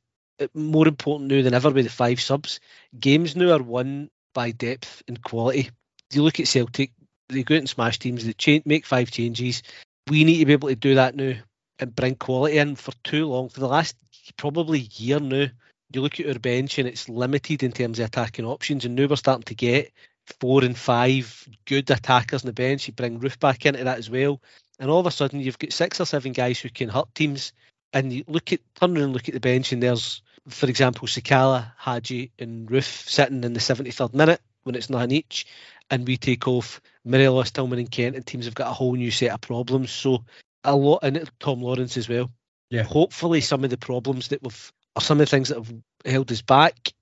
[0.54, 2.60] more important now than ever with the five subs.
[2.98, 5.70] Games now are won by depth and quality.
[6.10, 6.92] Do you look at Celtic,
[7.28, 9.62] they go out and smash teams, they change, make five changes.
[10.08, 11.34] We need to be able to do that now
[11.78, 13.48] and bring quality in for too long.
[13.48, 13.96] For the last
[14.36, 15.46] probably year now,
[15.92, 19.06] you look at our bench and it's limited in terms of attacking options, and now
[19.06, 19.92] we're starting to get
[20.40, 22.86] four and five good attackers on the bench.
[22.86, 24.40] You bring Roofe back into that as well,
[24.78, 27.52] and all of a sudden you've got six or seven guys who can hurt teams.
[27.92, 31.06] And you look at turn around and look at the bench, and there's, for example,
[31.06, 35.46] Sakala, Hagi, and Roofe sitting in the 73rd minute when it's nine each,
[35.90, 39.10] and we take off Morelos, Tillman, and Kent, and teams have got a whole new
[39.10, 39.90] set of problems.
[39.90, 40.24] So
[40.64, 42.30] a lot in it, Tom Lawrence as well.
[42.70, 42.82] Yeah.
[42.82, 45.72] Hopefully, some of the problems that we've, or some of the things that have
[46.04, 46.92] held us back,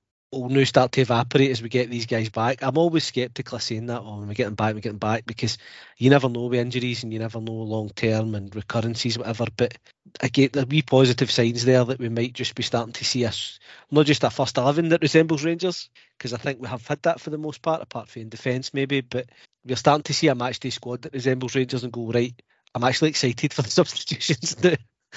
[0.40, 2.62] will now start to evaporate as we get these guys back.
[2.62, 5.26] I'm always sceptical saying that, oh, when we get them back, we get them back,
[5.26, 5.58] because
[5.96, 9.46] you never know with injuries and you never know long term and recurrences, whatever.
[9.56, 9.78] But
[10.20, 13.24] I get the wee positive signs there that we might just be starting to see
[13.24, 13.58] us,
[13.90, 17.20] not just a first 11 that resembles Rangers, because I think we have had that
[17.20, 19.26] for the most part, apart from in defence maybe, but
[19.64, 22.34] we're starting to see a matchday squad that resembles Rangers and go, right,
[22.74, 24.74] I'm actually excited for the substitutions now.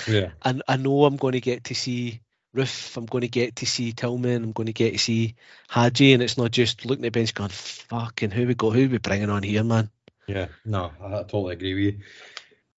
[0.07, 0.31] Yeah.
[0.43, 2.21] And I know I'm going to get to see
[2.57, 5.35] Roofe, I'm going to get to see Tillman, I'm going to get to see
[5.69, 8.89] Hagi, and it's not just looking at the bench going, fucking who we got, who
[8.89, 9.89] we bringing on here, man.
[10.27, 11.99] Yeah, no, I totally agree with you.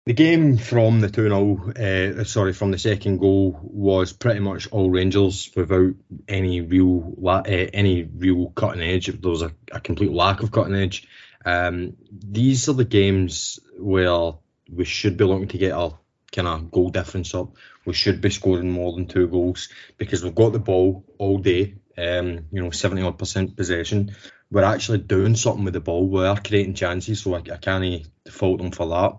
[0.08, 4.68] The game from the 2 0, uh, sorry, from the second goal was pretty much
[4.72, 5.96] all Rangers without
[6.30, 9.08] any real uh, any real cutting edge.
[9.08, 11.06] There was a, a complete lack of cutting edge.
[11.44, 14.36] Um, these are the games where
[14.72, 16.00] we should be looking to get our
[16.38, 17.56] kind of goal difference up.
[17.86, 21.76] We should be scoring more than two goals because we've got the ball all day.
[21.97, 24.15] Um, you know, seventy odd percent possession.
[24.52, 26.08] We're actually doing something with the ball.
[26.08, 29.17] We are creating chances, so I, I can't fault them for that.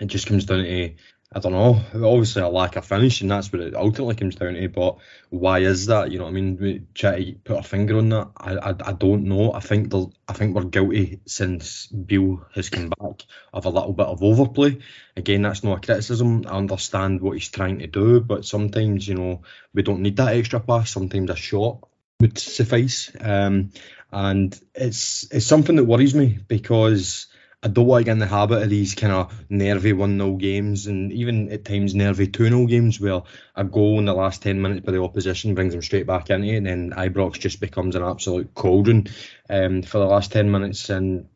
[0.00, 0.94] It just comes down to
[1.34, 1.80] I don't know.
[1.94, 4.68] Obviously, a lack of finish, and that's what it ultimately comes down to.
[4.68, 4.98] But
[5.30, 6.12] why is that?
[6.12, 6.86] You know what I mean?
[6.94, 8.30] Try to put a finger on that.
[8.36, 9.52] I, I, I don't know.
[9.52, 9.92] I think
[10.28, 14.78] I think we're guilty since Bill has come back of a little bit of overplay.
[15.16, 16.44] Again, that's not a criticism.
[16.46, 19.42] I understand what he's trying to do, but sometimes you know
[19.72, 20.92] we don't need that extra pass.
[20.92, 21.88] Sometimes a shot
[22.20, 23.10] would suffice.
[23.20, 23.72] Um,
[24.12, 27.26] and it's it's something that worries me because
[27.64, 30.34] I don't want to get in the habit of these kind of nervy 1 0
[30.34, 33.22] games and even at times nervy 2 0 games where
[33.56, 36.48] a goal in the last 10 minutes by the opposition brings them straight back into
[36.48, 39.06] it and then Ibrox just becomes an absolute cauldron
[39.48, 40.90] um, for the last 10 minutes.
[40.90, 41.28] And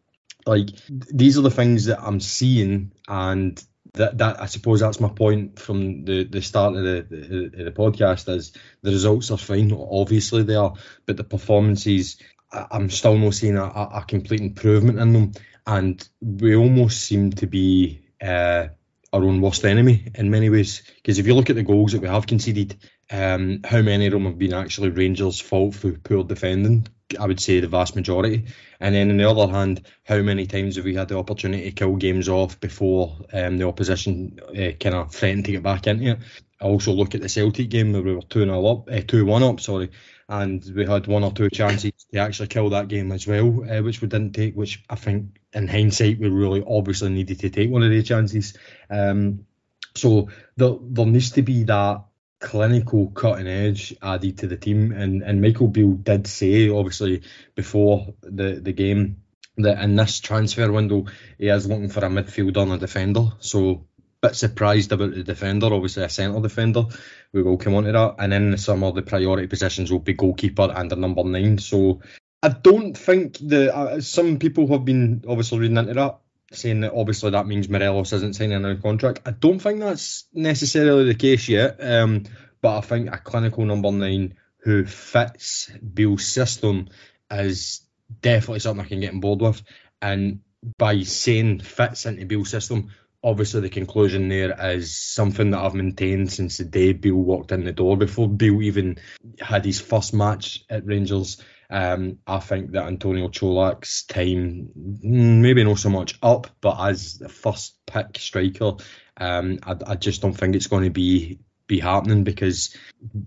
[0.45, 3.63] like these are the things that I'm seeing and
[3.95, 7.73] that, that I suppose that's my point from the, the start of the, the, the
[7.73, 10.75] podcast is the results are fine, obviously they are,
[11.07, 12.19] but the performances
[12.53, 15.33] I'm still not seeing a, a, complete improvement in them
[15.69, 18.69] and we almost seem to be uh,
[19.13, 20.83] our own worst enemy in many ways.
[20.97, 22.79] Because if you look at the goals that we have conceded,
[23.11, 26.89] um, how many of them have been actually Rangers' fault for poor defending?
[27.21, 28.47] I would say the vast majority.
[28.81, 31.73] And then on the other hand, how many times have we had the opportunity to
[31.73, 36.13] kill games off before um, the opposition uh, kind of threatened to get back into
[36.13, 36.19] it?
[36.61, 39.25] I also look at the Celtic game where we were 2 0 up, uh, 2
[39.25, 39.91] 1 up, sorry,
[40.29, 43.83] and we had one or two chances to actually kill that game as well, uh,
[43.83, 47.71] which we didn't take, which I think in hindsight we really obviously needed to take
[47.71, 48.57] one of the chances.
[48.91, 49.47] Um,
[49.95, 52.05] so there, there needs to be that
[52.41, 57.23] clinical cutting edge added to the team, and, and Michael Beale did say obviously
[57.55, 59.23] before the, the game
[59.59, 63.33] that in this transfer window he is looking for a midfielder and a defender.
[63.41, 63.88] So
[64.21, 66.85] bit surprised about the defender, obviously a centre defender.
[67.33, 68.17] We will come on to that.
[68.19, 71.59] And then some of the priority positions will be goalkeeper and a number nine.
[71.59, 72.01] So
[72.43, 76.19] I don't think the uh, some people have been obviously reading into that,
[76.53, 79.21] saying that obviously that means Morelos isn't signing a new contract.
[79.27, 81.77] I don't think that's necessarily the case yet.
[81.81, 82.25] Um,
[82.61, 86.89] but I think a clinical number nine who fits Bill's system
[87.31, 87.83] is
[88.21, 89.63] definitely something I can get on board with.
[90.03, 90.41] And
[90.77, 92.91] by saying fits into Bill's system,
[93.23, 97.65] obviously the conclusion there is something that I've maintained since the day Bill walked in
[97.65, 97.97] the door.
[97.97, 98.99] Before Bill even
[99.41, 105.65] had his first match at Rangers, um, I think that Antonio Colak's time, mm, maybe
[105.65, 108.73] not so much up, but as the first pick striker,
[109.17, 112.75] um, I, I just don't think it's going to be be happening because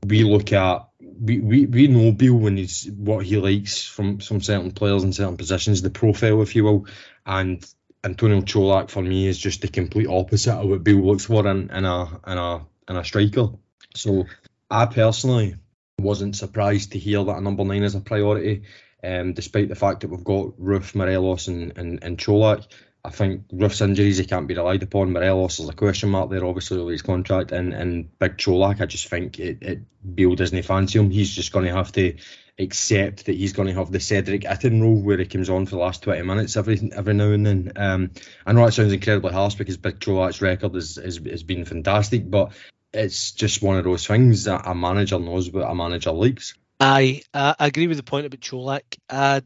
[0.07, 4.41] we look at we, we, we know Bill when he's what he likes from some
[4.41, 6.87] certain players in certain positions, the profile, if you will,
[7.23, 7.63] and
[8.03, 11.69] Antonio Colak for me is just the complete opposite of what Bill looks for in,
[11.69, 13.49] in a in a in a striker.
[13.95, 14.25] So
[14.69, 15.55] I personally
[15.99, 18.63] wasn't surprised to hear that a number nine is a priority,
[19.03, 22.65] um, despite the fact that we've got Roofe, Morelos, and, and, and Colak.
[23.03, 25.11] I think Roofe's injuries he can't be relied upon.
[25.11, 28.85] Morelos is a question mark there, obviously, with his contract, and, and Big Colak, I
[28.85, 31.09] just think it, it Beale doesn't fancy him.
[31.09, 32.15] He's just going to have to
[32.61, 35.71] accept that he's going to have the Cedric Itten role where he comes on for
[35.71, 37.71] the last 20 minutes every every now and then.
[37.75, 38.11] Um,
[38.45, 42.29] I know that sounds incredibly harsh because Big Colak's record is, is, has been fantastic,
[42.29, 42.53] but
[42.93, 46.53] it's just one of those things that a manager knows what a manager likes.
[46.79, 48.97] I I agree with the point about Colak.
[49.07, 49.41] Uh,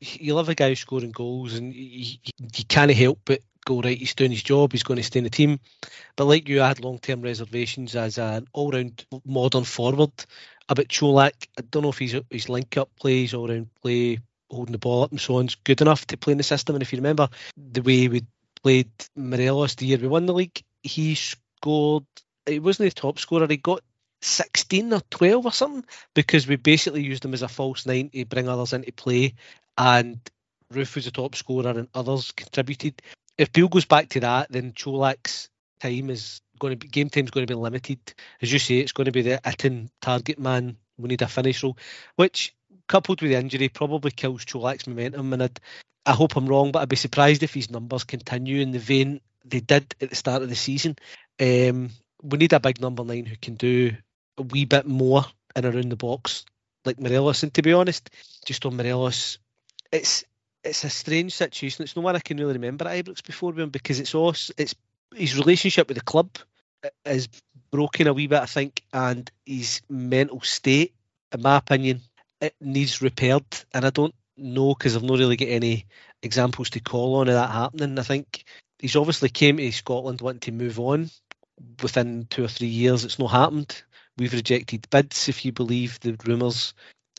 [0.00, 3.96] you love a guy scoring goals, and you, you can't help but go right.
[3.96, 4.72] He's doing his job.
[4.72, 5.60] He's going to stay in the team.
[6.16, 10.12] But like you, I had long term reservations as an all round modern forward
[10.68, 11.48] about Colak.
[11.58, 14.18] I don't know if he's his link up plays, all round play,
[14.50, 16.76] holding the ball up and so on is good enough to play in the system.
[16.76, 18.24] And if you remember the way we
[18.62, 22.04] played Morelos the year we won the league, he scored
[22.46, 23.46] he wasn't the top scorer.
[23.46, 23.82] He got
[24.22, 28.24] 16 or 12 or something because we basically used him as a false nine to
[28.24, 29.34] bring others into play.
[29.76, 30.20] And
[30.72, 33.00] Roofe was the top scorer and others contributed.
[33.38, 35.48] If Bill goes back to that, then Colak's
[35.80, 37.98] time is going to be game time is going to be limited.
[38.40, 40.76] As you say, it's going to be the hitting target man.
[40.96, 41.64] We need a finish
[42.14, 42.54] which
[42.86, 45.32] coupled with the injury probably kills Colak's momentum.
[45.32, 45.60] And I'd,
[46.06, 49.20] I hope I'm wrong, but I'd be surprised if his numbers continue in the vein
[49.44, 50.96] they did at the start of the season.
[51.40, 51.90] Um,
[52.22, 53.92] we need a big number nine who can do
[54.38, 55.24] a wee bit more
[55.56, 56.44] in around the box,
[56.84, 57.42] like Morelos.
[57.42, 58.08] And to be honest,
[58.46, 59.38] just on Morelos,
[59.90, 60.24] it's
[60.62, 61.82] it's a strange situation.
[61.82, 64.76] It's no one I can really remember at Ibrox before him because it's also it's
[65.12, 66.28] his relationship with the club
[67.04, 67.28] is
[67.70, 70.94] broken a wee bit, I think, and his mental state,
[71.32, 72.00] in my opinion,
[72.40, 73.44] it needs repaired.
[73.72, 75.86] And I don't know because I've not really got any
[76.22, 77.98] examples to call on of that happening.
[77.98, 78.44] I think
[78.78, 81.10] he's obviously came to Scotland wanting to move on.
[81.82, 83.82] Within two or three years, it's not happened.
[84.16, 86.74] We've rejected bids, if you believe the rumours.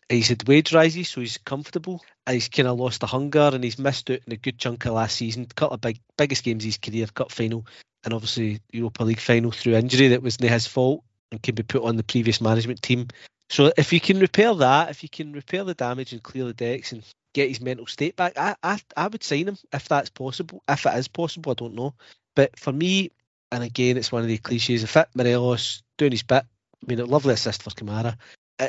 [0.10, 2.04] He's had wage rises, so he's comfortable.
[2.30, 4.94] He's kind of lost the hunger, and he's missed out in a good chunk of
[4.94, 5.48] last season.
[5.56, 7.66] Cut a big, biggest games of his career, cup final,
[8.04, 11.84] and obviously Europa League final through injury that wasn't his fault and can be put
[11.84, 13.08] on the previous management team.
[13.50, 16.54] So if you can repair that, if you can repair the damage and clear the
[16.54, 20.10] decks and get his mental state back, I, I, I would sign him if that's
[20.10, 20.64] possible.
[20.68, 21.94] If it is possible, I don't know.
[22.36, 23.12] But for me,
[23.52, 24.84] and again, it's one of the cliches.
[24.84, 28.18] If it Morelos doing his bit, I mean, a lovely assist for Kamara,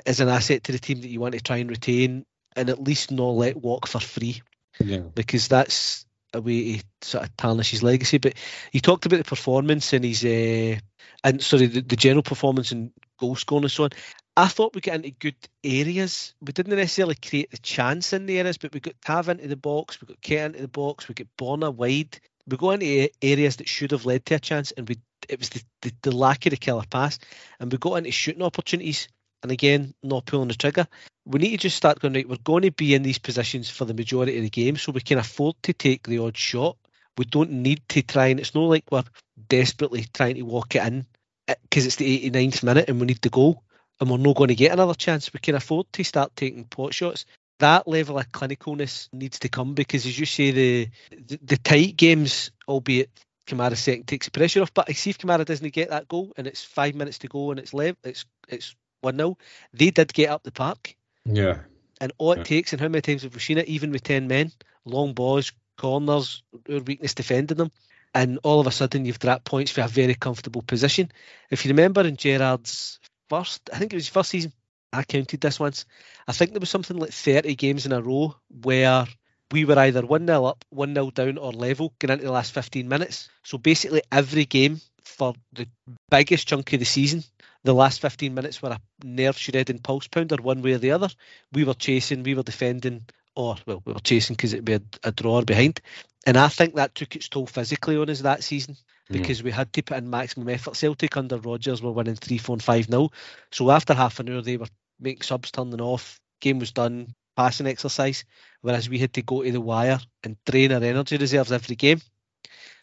[0.07, 2.25] is an asset to the team that you want to try and retain
[2.57, 4.43] and at least not let walk for free.
[4.79, 4.99] Yeah.
[5.15, 8.19] Because that's a way to sort of tarnish his legacy.
[8.19, 8.35] But
[8.73, 10.79] he talked about the performance and his, uh,
[11.23, 13.91] and sorry, the, the general performance and goal scoring and so on.
[14.37, 16.35] I thought we got into good areas.
[16.41, 19.57] We didn't necessarily create the chance in the areas, but we got Tav into the
[19.57, 22.19] box, we got Kent into the box, we got Bonner wide.
[22.47, 24.97] We go into areas that should have led to a chance, and we
[25.29, 27.19] it was the, the, the lack of the killer pass,
[27.59, 29.09] and we got into shooting opportunities,
[29.45, 30.89] and again, not pulling the trigger.
[31.27, 32.29] We need to just start going right.
[32.29, 35.03] We're going to be in these positions for the majority of the game, so we
[35.03, 36.77] can afford to take the odd shot.
[37.17, 39.05] We don't need to try, and it's not like we're
[39.49, 41.07] desperately trying to walk it in
[41.47, 43.63] eh, because it's the 89th minute and we need the goal
[44.01, 45.33] and we're not going to get another chance.
[45.33, 47.27] We can afford to start taking pot shots.
[47.61, 51.97] That level of clinicalness needs to come because, as you say, the the, the tight
[51.97, 53.11] games, albeit
[53.47, 54.75] Kamara second takes the pressure off.
[54.75, 57.51] But I see if Kamara doesn't get that goal and it's five minutes to go
[57.51, 59.39] and it's left, it's it's one 0
[59.73, 60.97] They did get up the park.
[61.25, 61.61] Yeah.
[62.01, 62.45] And all it Yeah.
[62.45, 64.53] takes, and how many times have we seen it, even with ten men,
[64.85, 67.71] long balls, corners, our weakness defending them,
[68.15, 71.11] and all of a sudden you've dropped points for a very comfortable position.
[71.51, 74.53] If you remember in Gerrard's first, I think it was his first season,
[74.93, 75.87] I counted this once.
[76.29, 79.07] I think there was something like 30 games in a row where
[79.51, 82.53] we were either 1 0 up, 1 0 down, or level going into the last
[82.53, 83.29] 15 minutes.
[83.43, 85.69] So basically, every game for the
[86.11, 87.25] biggest chunk of the season,
[87.65, 91.09] the last 15 minutes were a nerve shredding pulse pounder, one way or the other.
[91.53, 94.83] We were chasing, we were defending, or, well, we were chasing because it'd be a,
[95.03, 95.81] a drawer behind.
[96.27, 98.77] And I think that took its toll physically on us that season
[99.09, 99.15] hmm.
[99.15, 100.77] because we had to put in maximum effort.
[100.77, 103.11] Celtic under Rodgers were winning 3 4 5 0.
[103.51, 104.69] So after half an hour, they were
[105.01, 106.21] making subs turning off.
[106.41, 108.25] Game was done, passing exercise.
[108.61, 112.01] Whereas we had to go to the wire and drain our energy reserves every game.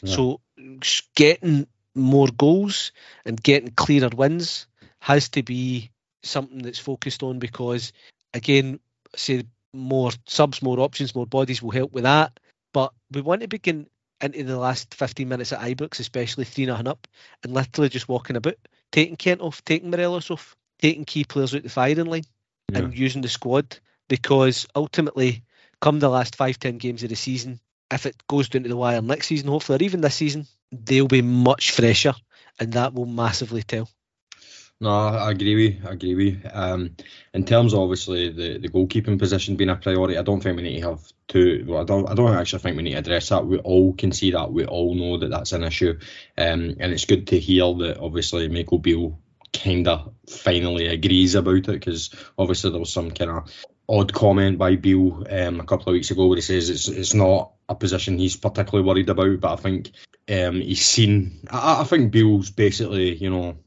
[0.02, 0.14] Yeah.
[0.14, 0.40] So
[1.14, 2.92] getting more goals
[3.24, 4.66] and getting clearer wins
[5.02, 5.90] has to be
[6.22, 7.92] something that's focused on because,
[8.32, 8.78] again,
[9.16, 9.42] say
[9.74, 12.38] more subs, more options, more bodies will help with that.
[12.72, 13.88] But we want to begin
[14.20, 17.08] into the last 15 minutes at Ibrox, especially 3 0 up,
[17.42, 18.54] and literally just walking about,
[18.92, 22.24] taking Kent off, taking Morelos off, taking key players out the firing line,
[22.72, 25.42] and using the squad because ultimately,
[25.80, 27.58] come the last five, ten games of the season,
[27.90, 31.08] if it goes down to the wire next season, hopefully, or even this season, they'll
[31.08, 32.14] be much fresher,
[32.60, 33.88] and that will massively tell.
[34.82, 35.88] No, I agree with you.
[35.88, 36.50] I agree with you.
[36.52, 36.96] Um,
[37.32, 40.64] in terms of obviously the, the goalkeeping position being a priority, I don't think we
[40.64, 41.64] need to have two.
[41.68, 42.10] Well, I don't.
[42.10, 43.46] I don't actually think we need to address that.
[43.46, 44.52] We all can see that.
[44.52, 46.00] We all know that that's an issue.
[46.36, 49.20] Um, and it's good to hear that obviously Michael Beale
[49.52, 53.54] kind of finally agrees about it because obviously there was some kind of
[53.88, 57.14] odd comment by Beale um, a couple of weeks ago where he says it's it's
[57.14, 59.38] not a position he's particularly worried about.
[59.38, 59.92] But I think
[60.28, 61.46] um, he's seen.
[61.48, 63.58] I, I think Beale's basically you know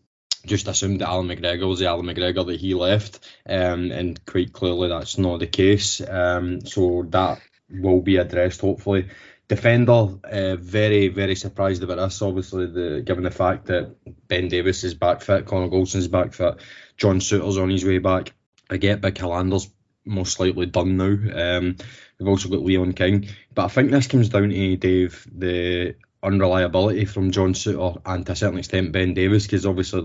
[0.46, 4.54] just assumed that Allan McGregor was the Allan McGregor that he left, um, and quite
[4.54, 6.02] clearly that's not the case.
[6.02, 7.40] Um, so that
[7.70, 9.10] will be addressed hopefully.
[9.48, 12.22] Defender, uh, very very surprised about this.
[12.22, 13.96] Obviously, the given the fact that
[14.28, 16.56] Ben Davies is back fit, Connor Goldson's back fit,
[16.98, 18.34] John Souttar's on his way back.
[18.70, 19.70] I get Big Helander's
[20.06, 21.58] most likely done now.
[21.58, 21.76] Um,
[22.20, 27.06] we've also got Leon King, but I think this comes down to Dave the unreliability
[27.06, 30.00] from John Souttar and to a certain extent Ben Davies because obviously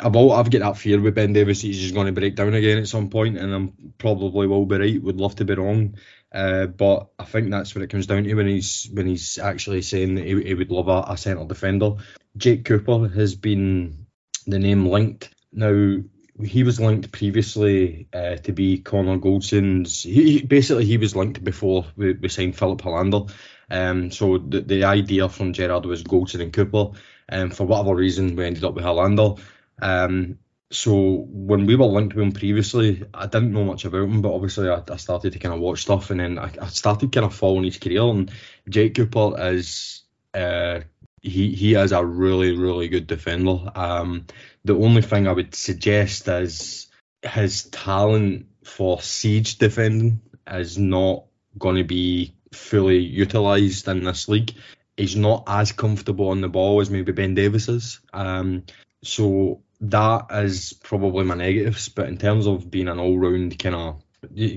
[0.00, 2.54] I've all, I've got that fear with Ben Davies he's just going to break down
[2.54, 5.96] again at some point and I'm probably will be right would love to be wrong
[6.32, 9.82] uh, but I think that's what it comes down to when he's when he's actually
[9.82, 11.92] saying that he, he would love a, a centre defender
[12.36, 14.06] Jake Cooper has been
[14.46, 15.98] the name linked now
[16.44, 20.02] he was linked previously uh, to be Connor Goldson's.
[20.02, 23.30] He, basically he was linked before we, we signed Filip Helander.
[23.70, 26.98] Um, so the, the idea from Gerrard was Goldson and Cooper.
[27.28, 29.40] And for whatever reason, we ended up with Helander.
[29.80, 30.38] Um,
[30.70, 34.34] so when we were linked with him previously, I didn't know much about him, but
[34.34, 37.24] obviously I, I started to kind of watch stuff, and then I, I, started kind
[37.24, 38.02] of following his career.
[38.02, 38.32] And
[38.68, 40.02] Jake Cooper is
[40.34, 40.80] uh,
[41.22, 43.58] he he is a really really good defender.
[43.76, 44.26] Um,
[44.64, 46.88] the only thing I would suggest is
[47.22, 51.24] his talent for siege defending is not
[51.58, 54.54] going to be fully utilised in this league.
[54.96, 58.00] He's not as comfortable on the ball as maybe Ben Davies is.
[58.12, 58.64] Um,
[59.02, 61.88] so that is probably my negatives.
[61.88, 64.02] But in terms of being an all round kind of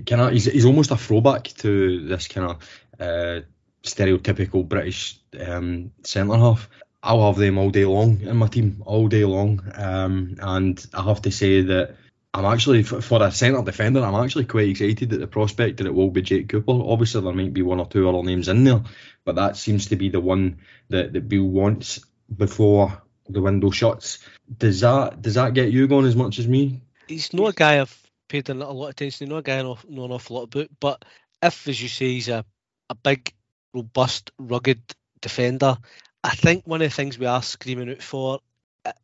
[0.05, 2.69] kind of he's, he's almost a throwback to this kind of
[2.99, 3.41] uh,
[3.83, 6.69] stereotypical British um, centre half.
[7.01, 9.61] I'll have them all day long in my team, all day long.
[9.73, 11.95] Um, and I have to say that
[12.33, 14.01] I'm actually for a centre defender.
[14.01, 16.71] I'm actually quite excited at the prospect that it will be Jake Cooper.
[16.71, 18.83] Obviously, there might be one or two other names in there,
[19.25, 20.59] but that seems to be the one
[20.89, 21.99] that, that Beale wants
[22.35, 24.19] before the window shuts.
[24.57, 26.81] Does that does that get you going as much as me?
[27.07, 29.25] He's not a guy I've paid a lot of attention.
[29.25, 30.69] He's not a guy I know, know an awful lot about.
[30.79, 31.05] But
[31.41, 32.45] if, as you say, he's a
[32.91, 33.33] a big,
[33.73, 34.81] robust, rugged
[35.21, 35.77] defender,
[36.23, 38.39] I think one of the things we are screaming out for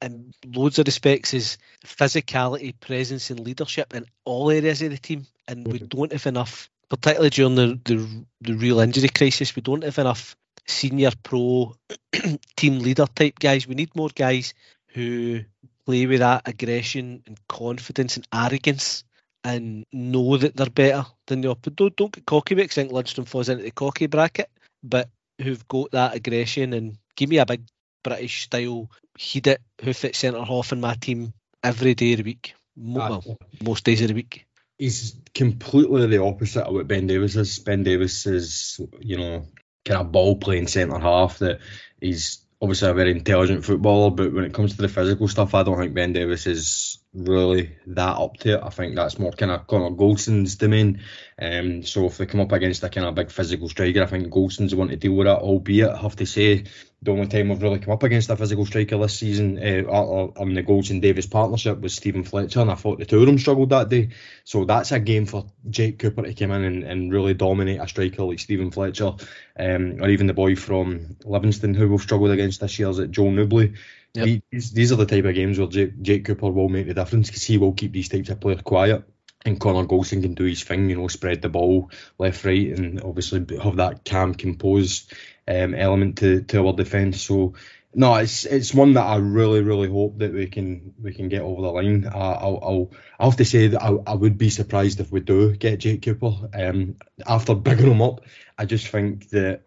[0.02, 5.26] in loads of respects is physicality, presence, and leadership in all areas of the team.
[5.48, 5.88] And we mm-hmm.
[5.88, 10.36] don't have enough, particularly during the, the, the real injury crisis, we don't have enough
[10.68, 11.76] senior pro
[12.56, 13.68] team leader type guys.
[13.68, 14.54] We need more guys
[14.88, 15.42] who
[15.86, 19.04] play with that aggression and confidence and arrogance
[19.44, 21.76] and know that they're better than the opposite.
[21.76, 24.50] Don't, don't get cocky because I think Lundstram falls into the cocky bracket,
[24.84, 25.10] but
[25.40, 27.62] who've got that aggression and give me a big
[28.06, 31.34] British style heed it, hoof it centre half in my team
[31.64, 32.54] every day of the week.
[32.78, 33.24] Well,
[33.64, 34.46] most days of the week.
[34.78, 37.60] He's completely the opposite of what Ben Davies is.
[37.60, 39.48] Ben Davies is, you know,
[39.86, 41.60] kind of ball playing centre half that
[42.00, 45.64] he's obviously a very intelligent footballer, but when it comes to the physical stuff, I
[45.64, 48.64] don't think Ben Davies is really that up to it.
[48.64, 51.02] I think that's more kind of Connor Goldson's domain.
[51.40, 54.30] Um, so if they come up against a kind of big physical striker, I think
[54.30, 55.32] Goldson's the one to deal with it.
[55.32, 56.66] Albeit, I have to say,
[57.06, 60.54] the only time we've really come up against a physical striker this season uh, on
[60.56, 63.70] the Goldson Davies partnership was Steven Fletcher, and I thought the two of them struggled
[63.70, 64.10] that day.
[64.44, 67.88] So that's a game for Jake Cooper to come in and, and really dominate a
[67.88, 69.14] striker like Steven Fletcher,
[69.58, 73.12] um, or even the boy from Livingston who we've struggled against this year, is it
[73.12, 73.74] Joel Nouble.
[74.16, 74.42] Yep.
[74.50, 77.28] These, these are the type of games where Jake, Jake Cooper will make the difference
[77.28, 79.04] because he will keep these types of players quiet
[79.46, 83.02] and Connor Goldson can do his thing, you know, spread the ball left, right, and
[83.02, 85.14] obviously have that calm, composed
[85.48, 87.22] um, element to, to our defence.
[87.22, 87.54] So
[87.94, 91.42] no, it's it's one that I really really hope that we can we can get
[91.42, 92.06] over the line.
[92.06, 95.22] I, I'll, I'll I have to say that I, I would be surprised if we
[95.22, 96.50] do get Jake Cooper.
[96.54, 98.26] Um, after bigging him up,
[98.58, 99.62] I just think that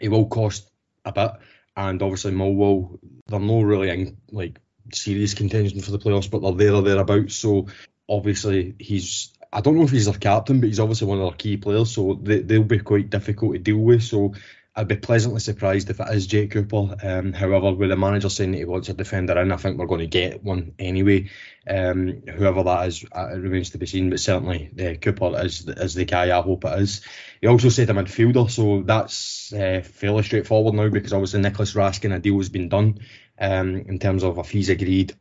[0.00, 0.70] it will cost
[1.04, 1.32] a bit,
[1.76, 4.60] and obviously Millwall they're not really in like
[4.92, 7.34] serious contention for the playoffs, but they're there or thereabouts.
[7.34, 7.66] So
[8.08, 11.36] obviously he's I don't know if he's their captain, but he's obviously one of their
[11.36, 14.02] key players, so they, they'll be quite difficult to deal with.
[14.02, 14.34] So
[14.76, 16.96] I'd be pleasantly surprised if it is Jake Cooper.
[17.00, 19.86] Um, however, with the manager saying that he wants a defender in, I think we're
[19.86, 21.30] going to get one anyway.
[21.68, 24.10] Um, whoever that is, uh, it remains to be seen.
[24.10, 26.36] But certainly, uh, Cooper is is the guy.
[26.36, 27.02] I hope it is.
[27.40, 32.14] He also said a midfielder, so that's uh, fairly straightforward now because obviously Nicolas Raskin
[32.14, 32.98] a deal has been done
[33.38, 35.14] um, in terms of a fees agreed.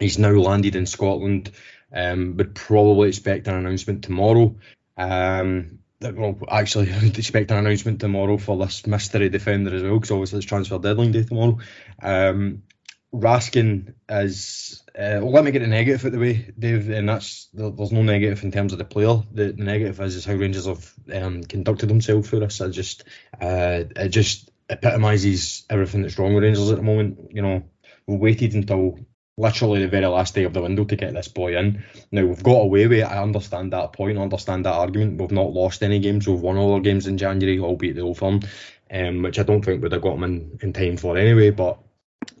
[0.00, 1.52] He's now landed in Scotland.
[1.92, 4.56] Um, would probably expect an announcement tomorrow.
[4.96, 10.38] Um, well, actually, expect an announcement tomorrow for this mystery defender as well, because obviously
[10.38, 11.58] it's transfer deadline day tomorrow.
[12.02, 12.62] Um,
[13.14, 14.82] Raskin is.
[14.94, 18.02] Uh, well, let me get the negative out the way, Dave, and that's there's no
[18.02, 19.22] negative in terms of the player.
[19.32, 22.60] The, the negative is, is how Rangers have um, conducted themselves for us.
[22.60, 23.04] I just,
[23.40, 27.30] uh, it just epitomises everything that's wrong with Rangers at the moment.
[27.30, 27.62] You know,
[28.06, 28.98] we waited until
[29.38, 31.84] literally the very last day of the window to get this boy in.
[32.10, 33.04] Now we've got away with it.
[33.04, 34.18] I understand that point.
[34.18, 35.20] I understand that argument.
[35.20, 36.26] We've not lost any games.
[36.26, 38.40] We've won all our games in January, albeit the old firm,
[38.90, 41.50] um, which I don't think would have got them in, in time for anyway.
[41.50, 41.78] But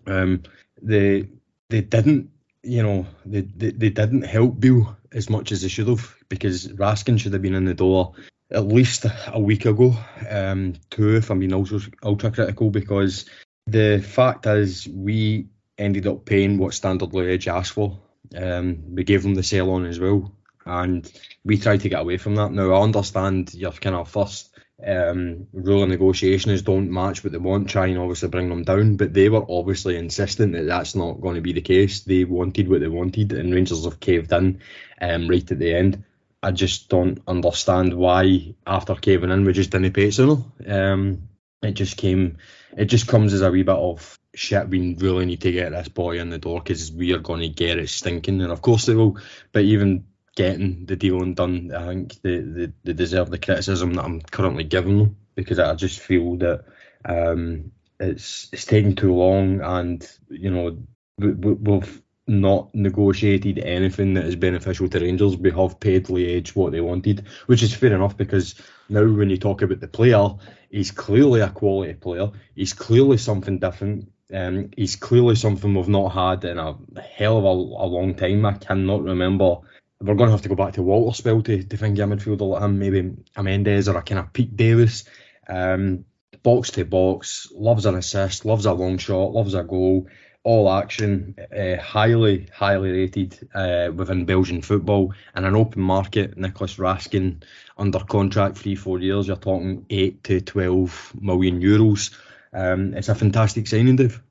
[0.06, 0.42] um,
[0.80, 1.28] they
[1.68, 2.30] they didn't,
[2.62, 6.68] you know, they, they they didn't help Beale as much as they should have because
[6.68, 8.14] Raskin should have been in the door
[8.50, 9.94] at least a week ago.
[10.30, 13.26] Um, two, if I'm being also ultra critical, because
[13.66, 17.98] the fact is we ended up paying what Standard Liège asked for.
[18.36, 20.32] Um, we gave them the sell on as well,
[20.64, 21.10] and
[21.44, 22.52] we tried to get away from that.
[22.52, 27.32] Now I understand your kind of first um, rule of negotiation is don't match what
[27.32, 28.96] they want, try and obviously bring them down.
[28.96, 32.00] But they were obviously insistent that that's not going to be the case.
[32.00, 34.60] They wanted what they wanted, and Rangers have caved in
[35.00, 36.04] um, right at the end.
[36.42, 40.42] I just don't understand why after caving in we just didn't pay it sooner.
[40.66, 41.28] Um,
[41.62, 42.38] it just came,
[42.76, 44.68] it just comes as a wee bit of shit.
[44.68, 47.48] We really need to get this boy in the door because we are going to
[47.48, 49.18] get it stinking, and of course they will.
[49.52, 50.06] But even
[50.36, 54.64] getting the deal done, I think they, they, they deserve the criticism that I'm currently
[54.64, 56.64] giving them because I just feel that
[57.04, 60.78] um, it's it's taking too long, and you know
[61.18, 65.36] we, we've not negotiated anything that is beneficial to Rangers.
[65.36, 68.56] We have paid Liège what they wanted, which is fair enough because
[68.88, 70.30] now when you talk about the player,
[70.70, 72.30] he's clearly a quality player.
[72.54, 74.10] He's clearly something different.
[74.32, 78.44] Um, he's clearly something we've not had in a hell of a, a long time.
[78.44, 79.58] I cannot remember
[80.00, 82.48] we're going to have to go back to Walter spell to, to find a midfielder
[82.48, 85.04] like him, maybe a Mendes or a kind of Pete Davis.
[85.48, 86.04] Um,
[86.42, 90.08] box to box, loves an assist, loves a long shot, loves a goal,
[90.42, 96.36] all action, uh, highly, highly rated uh, within Belgian football and an open market.
[96.36, 97.42] Nicolas Raskin
[97.78, 102.14] under contract, three, four years, you're talking 8 to 12 million euros.
[102.52, 104.22] Um, it's a fantastic signing, Dave.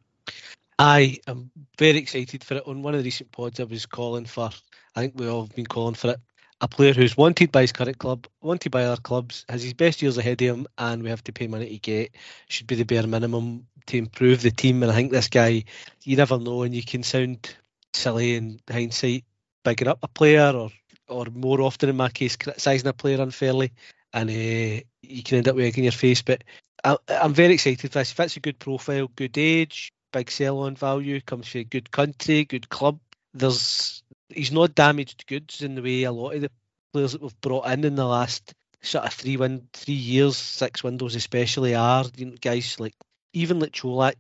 [0.78, 2.68] I am very excited for it.
[2.68, 4.50] On one of the recent pods, I was calling for
[4.96, 6.20] I think we all have been calling for it.
[6.62, 10.02] A player who's wanted by his current club, wanted by other clubs, has his best
[10.02, 12.16] years ahead of him, and we have to pay money to get.
[12.48, 14.82] Should be the bare minimum to improve the team.
[14.82, 15.66] And I think this guy,
[16.04, 17.56] you never know, and you can sound
[17.94, 19.26] silly in hindsight,
[19.66, 20.72] bigging up a player, or
[21.08, 23.74] or more often in my case, criticising a player unfairly,
[24.14, 26.22] and uh, you can end up in your face.
[26.22, 26.44] But
[26.86, 28.12] I, am very excited for this.
[28.12, 32.70] Fits a good profile, good age, big sell-on value, comes from a good country, good
[32.70, 33.00] club.
[33.34, 36.52] There's he's not damaged goods in the way a lot of the
[36.94, 40.84] players that we've brought in in the last sort of three win three years, six
[40.84, 42.94] windows especially are you know, guys like
[43.34, 44.16] even like Čolak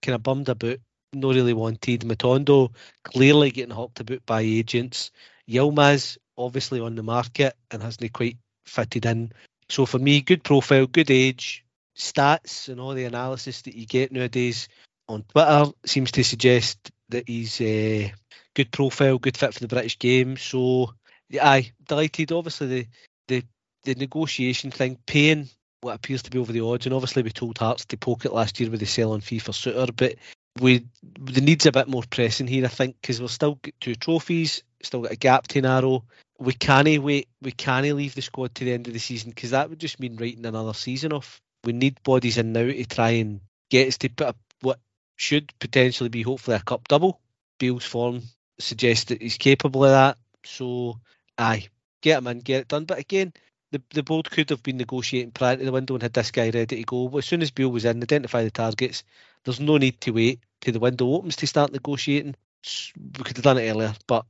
[0.00, 0.78] kind of bummed about,
[1.12, 2.00] not really wanted.
[2.00, 5.10] Matondo clearly getting hawked about by agents.
[5.48, 9.32] Yilmaz obviously on the market and hasn't quite fitted in.
[9.68, 11.65] So for me, good profile, good age,
[11.96, 14.68] stats and all the analysis that you get nowadays
[15.08, 18.08] on Twitter seems to suggest that he's uh,
[18.54, 20.36] good profile, good fit for the British game.
[20.36, 20.94] So,
[21.28, 22.32] yeah, aye, delighted.
[22.32, 22.86] Obviously, the
[23.28, 23.44] the
[23.84, 25.48] the negotiation thing, paying
[25.80, 28.32] what appears to be over the odds, and obviously we told Hearts to poke it
[28.32, 30.16] last year with the sell on fee for Souttar, but
[30.60, 33.94] we the needs a bit more pressing here, I think, because we've still got two
[33.94, 36.04] trophies, still got a gap to narrow.
[36.38, 37.28] We can't wait.
[37.40, 40.00] We can't leave the squad to the end of the season because that would just
[40.00, 41.40] mean writing another season off.
[41.66, 44.78] We need bodies in now to try and get us to put up what
[45.16, 47.20] should potentially be hopefully a cup double.
[47.58, 48.22] Beale's form
[48.58, 50.18] suggests that he's capable of that.
[50.44, 51.00] So,
[51.36, 51.66] aye,
[52.02, 52.84] get him in, get it done.
[52.84, 53.32] But again,
[53.72, 56.50] the the board could have been negotiating prior to the window and had this guy
[56.50, 57.08] ready to go.
[57.08, 59.02] But as soon as Beale was in, identify the targets.
[59.44, 62.36] There's no need to wait till the window opens to start negotiating.
[62.96, 64.24] We could have done it earlier, but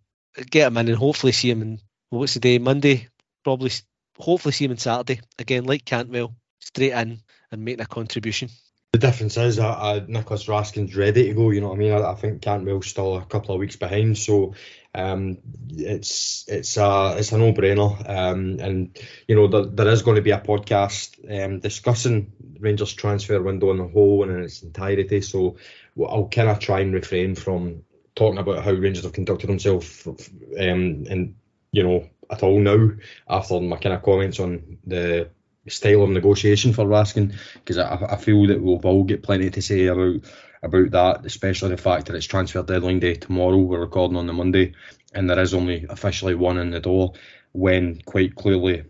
[0.51, 1.80] get him in and hopefully see him in
[2.11, 3.09] what's the day Monday.
[3.45, 3.70] Probably,
[4.18, 6.34] hopefully see him on Saturday again, like Cantwell,
[6.67, 7.21] straight in
[7.53, 8.51] and making a contribution.
[8.93, 11.51] The difference is that uh, Nicolas Raskin's ready to go.
[11.51, 11.93] You know what I mean?
[11.93, 14.55] I, I think Cantwell's still a couple of weeks behind, so
[14.95, 15.39] um,
[15.69, 18.09] it's it's a it's a no brainer.
[18.09, 18.99] Um, and
[19.29, 23.71] you know there, there is going to be a podcast um, discussing Rangers transfer window
[23.71, 25.21] in the whole and in its entirety.
[25.21, 25.57] So
[26.03, 27.83] I'll kind of try and refrain from
[28.14, 31.35] talking about how Rangers have conducted themselves, um, and
[31.71, 32.91] you know at all now
[33.29, 35.29] after my kind of comments on the
[35.69, 39.62] style of negotiation for Raskin because I, I, feel that we'll all get plenty to
[39.62, 40.21] say about
[40.62, 43.59] about that, especially the fact that it's transfer deadline day tomorrow.
[43.59, 44.75] We're recording on the Monday,
[45.12, 47.14] and there is only officially one in the door.
[47.53, 48.85] When quite clearly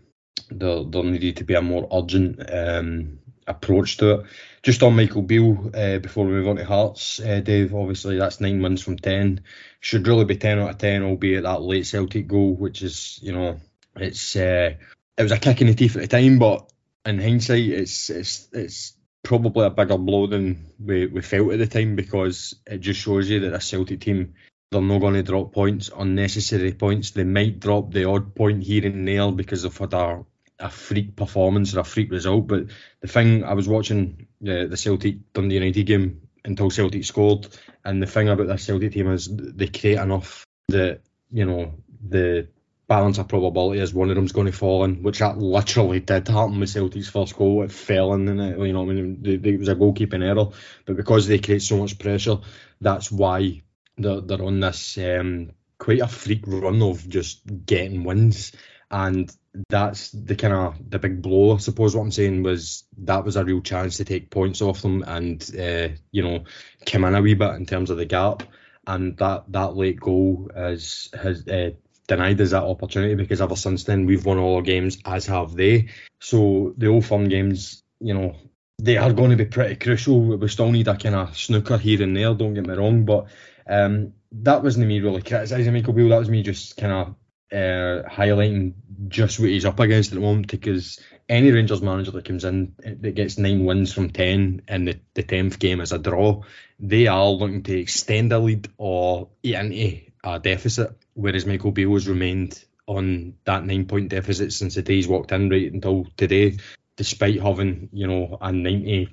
[0.49, 4.25] there there needed to be a more urgent um, approach to it.
[4.63, 7.73] Just on Michael Beale, uh, before we move on to Hearts, uh, Dave.
[7.73, 9.41] Obviously, that's nine months from ten.
[9.79, 13.31] Should really be ten out of ten, albeit that late Celtic goal, which is you
[13.31, 13.59] know
[13.95, 14.73] it's uh,
[15.17, 16.71] it was a kick in the teeth at the time, but
[17.05, 18.93] in hindsight, it's it's it's
[19.23, 23.29] probably a bigger blow than we, we felt at the time because it just shows
[23.29, 24.35] you that a Celtic team
[24.71, 27.11] they're not going to drop points, unnecessary points.
[27.11, 30.25] They might drop the odd point here and there because they've had a,
[30.59, 32.47] a freak performance or a freak result.
[32.47, 32.65] But
[32.99, 37.47] the thing I was watching the, the Celtic Dundee United game until Celtic scored,
[37.85, 41.01] and the thing about that Celtic team is they create enough that
[41.31, 41.73] you know
[42.05, 42.49] the
[42.87, 46.27] balance of probability as one of them's going to fall in, which that literally did
[46.27, 47.63] happen with Celtic's first goal.
[47.63, 50.49] It fell in, and it, you know, I mean, it was a goalkeeping error,
[50.85, 52.37] but because they create so much pressure,
[52.79, 53.61] that's why
[53.97, 58.53] they're, they're on this um, quite a freak run of just getting wins,
[58.89, 59.35] and
[59.69, 61.55] that's the kind of the big blow.
[61.55, 64.81] I suppose what I'm saying was that was a real chance to take points off
[64.81, 66.43] them and uh, you know
[66.85, 68.43] come in a wee bit in terms of the gap.
[68.85, 71.71] And that, that late goal has has uh,
[72.07, 75.55] denied us that opportunity because ever since then we've won all our games, as have
[75.55, 75.89] they.
[76.19, 78.35] So the old firm games, you know,
[78.79, 80.19] they are going to be pretty crucial.
[80.19, 82.33] We still need a kind of snooker here and there.
[82.33, 83.27] Don't get me wrong, but
[83.67, 86.09] um, that wasn't me really criticising Michael Beale.
[86.09, 87.15] That was me just kind of
[87.51, 88.73] uh, highlighting
[89.07, 90.99] just what he's up against at the moment because
[91.29, 95.23] any Rangers manager that comes in that gets nine wins from ten and the, the
[95.23, 96.43] tenth game is a draw,
[96.79, 101.93] they are looking to extend a lead or eat into a deficit whereas Michael Beale
[101.93, 106.05] has remained on that nine point deficit since the day he's walked in right until
[106.15, 106.57] today,
[106.95, 109.09] despite having, you know, a 90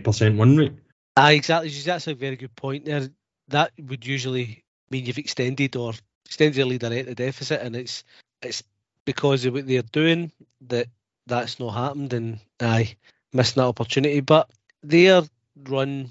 [0.00, 0.72] percent win rate.
[1.16, 1.70] Ah, exactly.
[1.70, 3.08] That's a very good point there.
[3.48, 5.94] That would usually mean you've extended or
[6.26, 8.04] extended the lead at the deficit, and it's
[8.42, 8.62] it's
[9.04, 10.30] because of what they're doing
[10.68, 10.86] that
[11.26, 12.96] that's not happened, and I
[13.32, 14.20] missed that opportunity.
[14.20, 14.50] But
[14.82, 15.22] their
[15.68, 16.10] run,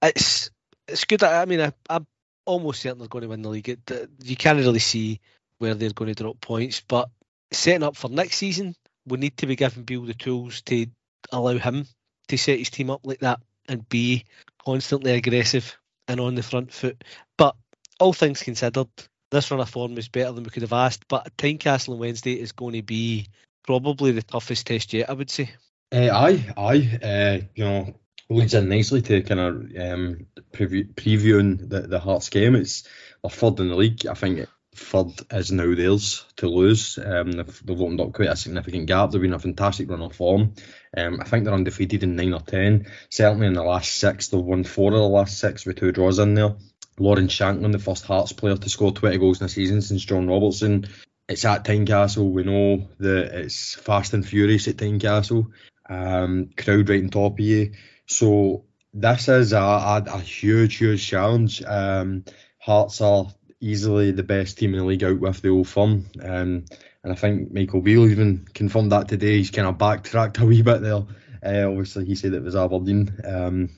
[0.00, 0.50] it's
[0.86, 1.22] it's good.
[1.22, 2.00] I mean, I, I
[2.44, 3.78] almost certainly going to win the league.
[4.22, 5.20] You can't really see
[5.58, 7.08] where they're going to drop points, but
[7.52, 8.74] setting up for next season,
[9.06, 10.86] we need to be giving Beale the tools to
[11.32, 11.86] allow him
[12.28, 14.24] to set his team up like that and be
[14.64, 15.76] constantly aggressive
[16.08, 17.02] and on the front foot.
[17.36, 17.56] But
[18.00, 18.88] all things considered,
[19.30, 21.06] this run of form is better than we could have asked.
[21.08, 23.28] But Tynecastle on Wednesday is going to be
[23.66, 25.50] probably the toughest test yet, I would say.
[25.92, 26.98] Uh, aye, aye.
[27.02, 27.94] Uh, you know,
[28.30, 32.54] leads in nicely to kind of um, preview, previewing the, the Hearts game.
[32.56, 32.84] It's
[33.22, 34.06] they're third in the league.
[34.06, 36.98] I think third is now theirs to lose.
[36.98, 39.10] Um, they've, they've opened up quite a significant gap.
[39.10, 40.54] They've been a fantastic run of form.
[40.96, 42.86] Um, I think they're undefeated in nine or ten.
[43.10, 46.18] Certainly in the last six, they've won four of the last six with two draws
[46.18, 46.56] in there.
[46.98, 50.28] Lawrence Shankland, the first Hearts player to score 20 goals in a season since John
[50.28, 50.86] Robertson.
[51.28, 52.30] It's at Tynecastle.
[52.30, 55.50] We know that it's fast and furious at Tynecastle.
[55.88, 57.72] Um, crowd right on top of you.
[58.06, 61.62] So this is a, a, a huge, huge challenge.
[61.62, 62.24] Um,
[62.58, 63.26] Hearts are
[63.60, 66.06] easily the best team in the league out with the old firm.
[66.22, 66.64] Um,
[67.02, 69.36] and I think Michael Beale even confirmed that today.
[69.36, 71.04] He's kind of backtracked a wee bit there.
[71.44, 73.70] Uh, obviously, he said it was Aberdeen, um,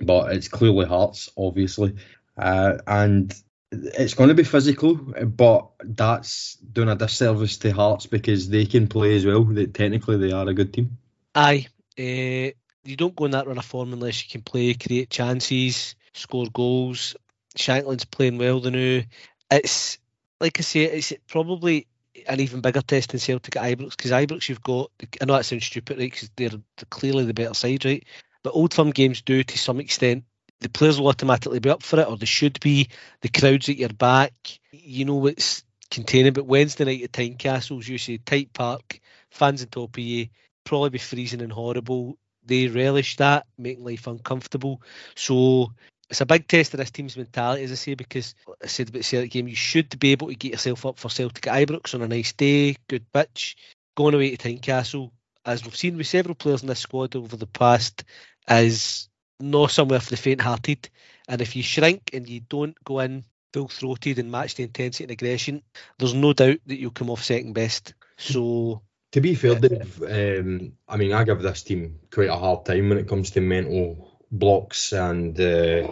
[0.00, 1.94] but it's clearly Hearts, obviously.
[2.36, 3.32] Uh, and
[3.70, 8.88] it's going to be physical, but that's doing a disservice to Hearts because they can
[8.88, 9.44] play as well.
[9.44, 10.98] That technically they are a good team.
[11.36, 11.68] Aye,
[11.98, 12.50] uh,
[12.84, 16.46] you don't go in that run of form unless you can play, create chances, score
[16.52, 17.16] goals.
[17.56, 19.04] Shankland's playing well the new.
[19.50, 19.98] It's
[20.40, 21.86] like I say, it's probably
[22.28, 24.90] an even bigger test than Celtic at Ibrox because Ibrox you've got.
[25.20, 26.10] I know that sounds stupid, right?
[26.10, 28.04] Because they're, they're clearly the better side, right?
[28.42, 30.24] But Old Firm games do to some extent.
[30.60, 32.88] The players will automatically be up for it, or they should be.
[33.20, 34.32] The crowds at your back,
[34.70, 36.32] you know what's containing.
[36.32, 40.28] But Wednesday night at Tynecastle's, you see tight park, fans on top of you,
[40.64, 44.82] probably be freezing and horrible they relish that, making life uncomfortable.
[45.14, 45.72] So
[46.10, 48.98] it's a big test of this team's mentality, as I say, because I said about
[48.98, 51.94] the Celtic game, you should be able to get yourself up for Celtic at Ibrox
[51.94, 53.56] on a nice day, good pitch.
[53.96, 55.10] Going away to Tynecastle,
[55.46, 58.04] as we've seen with several players in this squad over the past,
[58.50, 59.08] is
[59.40, 60.88] not somewhere for the faint-hearted.
[61.28, 65.10] And if you shrink and you don't go in full-throated and match the intensity and
[65.10, 65.62] aggression,
[65.98, 67.94] there's no doubt that you'll come off second best.
[68.16, 68.82] So
[69.14, 72.88] to be fair, Dave, um, I mean, I give this team quite a hard time
[72.88, 75.86] when it comes to mental blocks, and uh,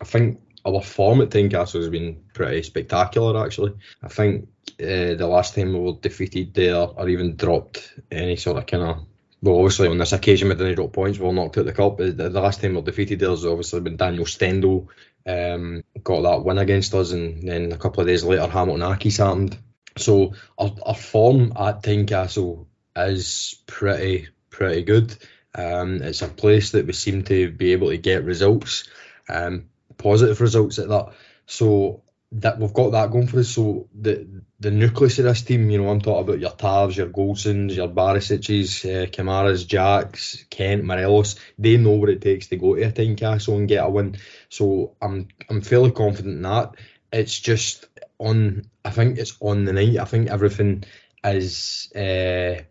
[0.00, 3.74] I think our form at Tynecastle has been pretty spectacular, actually.
[4.02, 4.48] I think
[4.80, 8.82] uh, the last time we were defeated there, or even dropped any sort of kind
[8.82, 9.06] of
[9.42, 11.98] well, obviously on this occasion we didn't drop points, we were knocked out the cup.
[11.98, 14.88] The, the last time we were defeated there has obviously been Daniel Stendel
[15.26, 19.18] um, got that win against us, and then a couple of days later Hamilton Accies
[19.18, 19.58] happened.
[19.96, 22.66] So our, our form at Tynecastle
[22.96, 25.16] is pretty pretty good.
[25.54, 28.88] Um, it's a place that we seem to be able to get results,
[29.28, 29.66] um,
[29.96, 31.12] positive results at that.
[31.46, 33.48] So that we've got that going for us.
[33.48, 34.26] So the
[34.58, 37.88] the nucleus of this team, you know, I'm talking about your Tavs, your Goldsons, your
[37.88, 41.36] Barisic's, uh, Kamaras, Jacks, Kent, Morelos.
[41.58, 44.16] They know what it takes to go to a Tynecastle and get a win.
[44.48, 46.74] So I'm I'm fairly confident in that.
[47.12, 47.86] It's just
[48.18, 48.62] on.
[48.84, 49.98] I think it's on the night.
[49.98, 50.84] I think everything
[51.24, 52.62] is uh,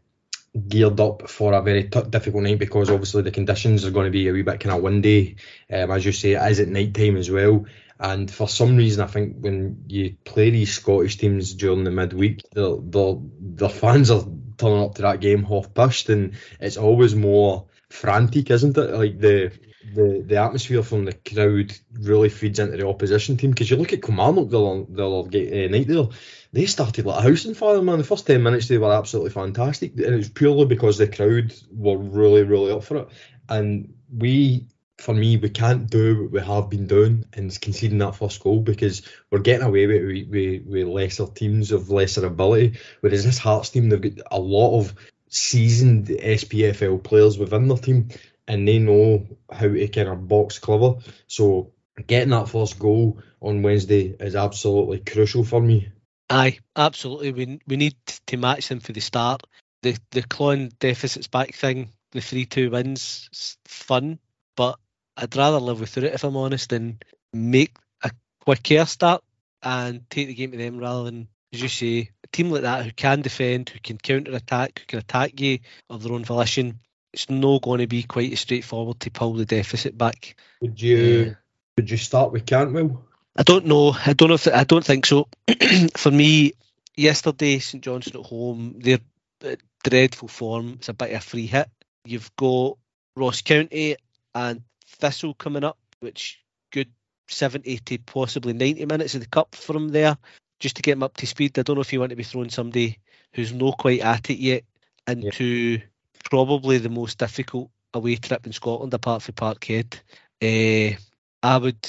[0.67, 4.11] geared up for a very t- difficult night because obviously the conditions are going to
[4.11, 5.37] be a wee bit kind of windy.
[5.71, 7.65] Um, as you say, it is at night time as well.
[7.99, 12.41] And for some reason, I think when you play these Scottish teams during the midweek,
[12.53, 14.25] the the fans are
[14.57, 18.91] turning up to that game half pissed, and it's always more frantic, isn't it?
[18.91, 19.51] Like the
[19.93, 23.51] the the atmosphere from the crowd really feeds into the opposition team.
[23.51, 26.07] Because you look at Kilmarnock the the other uh, night there,
[26.51, 27.97] they started like a house on fire, man.
[27.97, 31.53] The first ten minutes they were absolutely fantastic, and it was purely because the crowd
[31.71, 33.07] were really really up for it.
[33.49, 34.67] And we
[34.97, 38.61] for me, we can't do what we have been doing and conceding that first goal
[38.61, 42.79] because we're getting away with, with, with lesser teams of lesser ability.
[43.01, 44.93] Whereas this Hearts team, they've got a lot of
[45.27, 48.09] seasoned SPFL players within their team
[48.47, 50.95] and they know how to kind of box clever.
[51.27, 51.71] So
[52.07, 55.89] getting that first goal on Wednesday is absolutely crucial for me.
[56.29, 57.31] Aye, absolutely.
[57.31, 57.95] We we need
[58.27, 59.43] to match them for the start.
[59.81, 64.19] The the clawing deficits back thing, the three two wins, fun,
[64.55, 64.79] but
[65.15, 69.23] I'd rather live without it if I'm honest and make a quicker start
[69.61, 72.85] and take the game to them rather than, as you say, a team like that
[72.85, 76.79] who can defend, who can counter attack, who can attack you of their own volition.
[77.13, 80.35] It's not going to be quite as straightforward to pull the deficit back.
[80.61, 81.33] Would you uh,
[81.77, 83.05] would you start with Cantwell?
[83.35, 83.95] I don't know.
[84.05, 85.27] I don't know if I don't think so.
[85.97, 86.53] For me,
[86.95, 88.99] yesterday St Johnstone at home, their
[89.43, 90.73] uh, dreadful form.
[90.79, 91.69] It's a bit of a free hit.
[92.05, 92.77] You've got
[93.15, 93.95] Ross County
[94.35, 96.39] and Thistle coming up, which
[96.71, 96.89] good
[97.27, 100.17] 70 to possibly 90 minutes of the cup from there,
[100.59, 101.57] just to get him up to speed.
[101.57, 102.99] I don't know if you want to be throwing somebody
[103.33, 104.63] who's not quite at it yet
[105.07, 105.77] into yeah.
[106.23, 109.95] Probably the most difficult away trip in Scotland apart from Parkhead.
[110.41, 110.97] Uh,
[111.41, 111.87] I would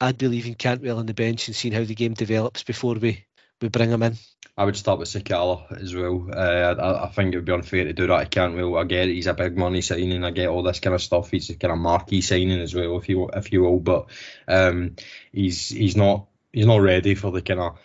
[0.00, 3.24] I'd be leaving Cantwell on the bench and seeing how the game develops before we,
[3.60, 4.16] we bring him in.
[4.58, 6.28] I would start with Sakala as well.
[6.32, 8.18] Uh, I, I, think it would be unfair to do that.
[8.18, 8.56] I can't.
[8.56, 9.14] Well, I get it.
[9.14, 10.24] He's a big money signing.
[10.24, 11.30] I get all this kind of stuff.
[11.30, 13.80] He's a kind of marquee signing as well, if you if you will.
[13.80, 14.06] But
[14.48, 14.96] um,
[15.30, 17.78] he's he's not he's not ready for the kind of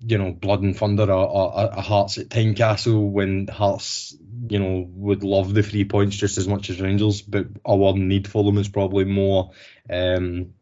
[0.00, 4.16] you know blood and thunder a, a, a Hearts at Tynecastle when Hearts
[4.48, 8.28] you know would love the three points just as much as Rangers, but our need
[8.28, 9.50] for them is probably more
[9.90, 10.54] um,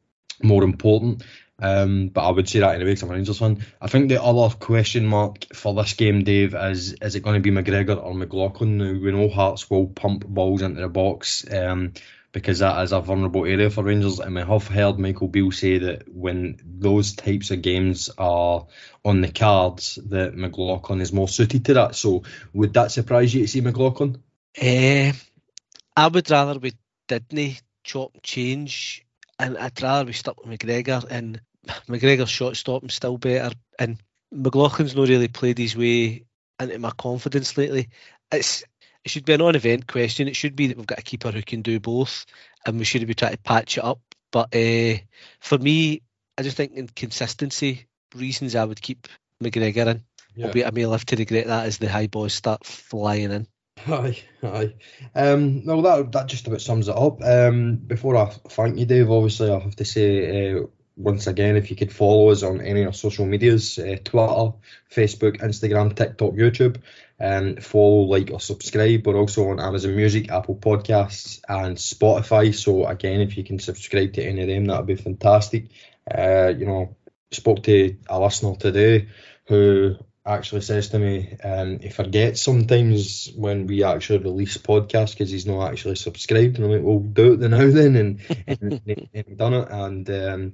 [0.43, 1.23] more important.
[1.59, 3.65] Um, but I would say that anyway because I'm a Rangers fan.
[3.81, 7.51] I think the other question mark for this game, Dave, is is it going to
[7.51, 8.77] be McGregor or McLaughlin?
[8.77, 11.95] Now, we know Hearts will pump balls into the box um,
[12.37, 14.21] because that is a vulnerable area for Rangers.
[14.21, 18.67] And we have heard Michael Beale say that when those types of games are
[19.03, 21.95] on the cards, that McLaughlin is more suited to that.
[21.95, 24.23] So would that surprise you to see McLaughlin?
[24.61, 25.13] Uh,
[25.97, 26.75] I would rather we
[27.09, 29.07] didn't chop change
[29.39, 31.41] and I'd rather be stuck with McGregor and
[31.89, 33.97] McGregor's shot stopping still better and
[34.31, 36.27] McLaughlin's not really played his way
[36.61, 37.89] into my confidence lately.
[38.31, 38.63] It's
[39.07, 40.27] it should be an on-event question.
[40.27, 42.27] It should be that we've got a keeper who can do both,
[42.67, 44.01] and we should be trying to patch it up.
[44.33, 44.99] But uh,
[45.39, 46.03] for me,
[46.37, 47.87] I just think in consistency
[48.17, 49.07] reasons, I would keep
[49.41, 50.03] McGregor in.
[50.35, 50.47] Yeah.
[50.47, 53.47] Albeit I may live to regret that as the high boys start flying in.
[53.87, 54.75] Aye, aye.
[55.15, 57.23] Um, well, that that just about sums it up.
[57.23, 61.71] Um, before I thank you, Dave, obviously I have to say uh, once again, if
[61.71, 64.53] you could follow us on any of our social medias, uh, Twitter,
[64.91, 66.81] Facebook, Instagram, TikTok, YouTube,
[67.21, 69.07] um, follow, like, or subscribe.
[69.07, 72.55] We're also on Amazon Music, Apple Podcasts, and Spotify.
[72.55, 75.69] So again, if you can subscribe to any of them, that would be fantastic.
[76.11, 76.97] Uh, you know,
[77.31, 79.09] spoke to a listener today
[79.47, 79.97] who
[80.27, 85.47] actually says to me um, he forgets sometimes when we actually release podcasts because he's
[85.47, 86.57] not actually subscribed.
[86.57, 87.97] And I'm like, well, do it now then.
[88.47, 89.69] And, and, and, and done it.
[89.71, 90.53] And um,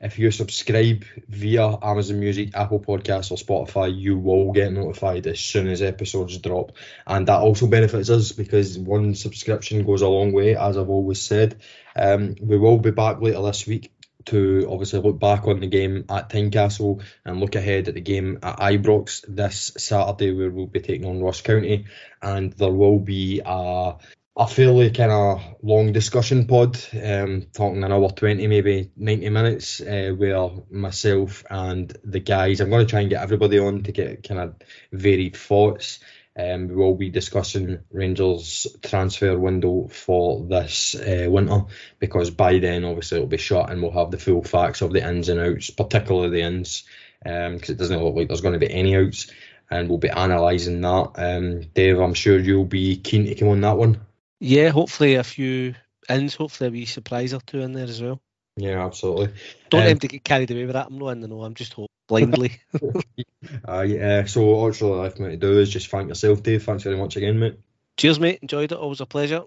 [0.00, 5.40] if you subscribe via Amazon Music, Apple Podcasts, or Spotify, you will get notified as
[5.40, 6.72] soon as episodes drop.
[7.06, 11.20] And that also benefits us because one subscription goes a long way, as I've always
[11.20, 11.60] said.
[11.94, 13.92] Um, we will be back later this week
[14.26, 18.38] to obviously look back on the game at Tynecastle and look ahead at the game
[18.42, 21.86] at Ibrox this Saturday, where we'll be taking on Ross County,
[22.22, 23.94] and there will be a
[24.40, 29.82] a fairly kind of long discussion pod, um, talking an hour 20, maybe 90 minutes,
[29.82, 33.92] uh, where myself and the guys, I'm going to try and get everybody on to
[33.92, 34.54] get kind of
[34.92, 36.00] varied thoughts.
[36.38, 41.64] Um, we will be discussing Rangers transfer window for this uh, winter
[41.98, 45.06] because by then obviously it'll be shut and we'll have the full facts of the
[45.06, 46.84] ins and outs, particularly the ins,
[47.22, 49.30] because um, it doesn't look like there's going to be any outs,
[49.70, 51.10] and we'll be analysing that.
[51.16, 54.00] Um, Dave, I'm sure you'll be keen to come on that one.
[54.40, 55.74] Yeah, hopefully a few
[56.08, 58.20] ins, hopefully a wee surprise or two in there as well.
[58.56, 59.34] Yeah, absolutely.
[59.68, 60.88] Don't um, him to get carried away with that.
[60.88, 61.42] I'm not in the know.
[61.42, 62.60] I'm just hope blindly.
[63.68, 66.64] uh, yeah, so all left me to do is just thank yourself, Dave.
[66.64, 67.58] Thanks very much again, mate.
[67.96, 68.40] Cheers, mate.
[68.42, 68.78] Enjoyed it.
[68.78, 69.44] Always a pleasure.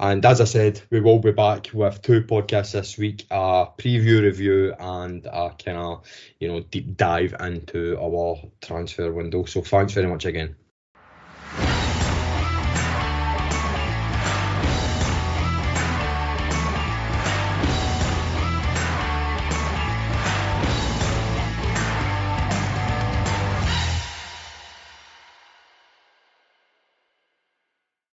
[0.00, 4.22] And as I said, we will be back with two podcasts this week: a preview
[4.22, 6.04] review and a kind of
[6.38, 9.44] you know deep dive into our transfer window.
[9.44, 10.56] So thanks very much again.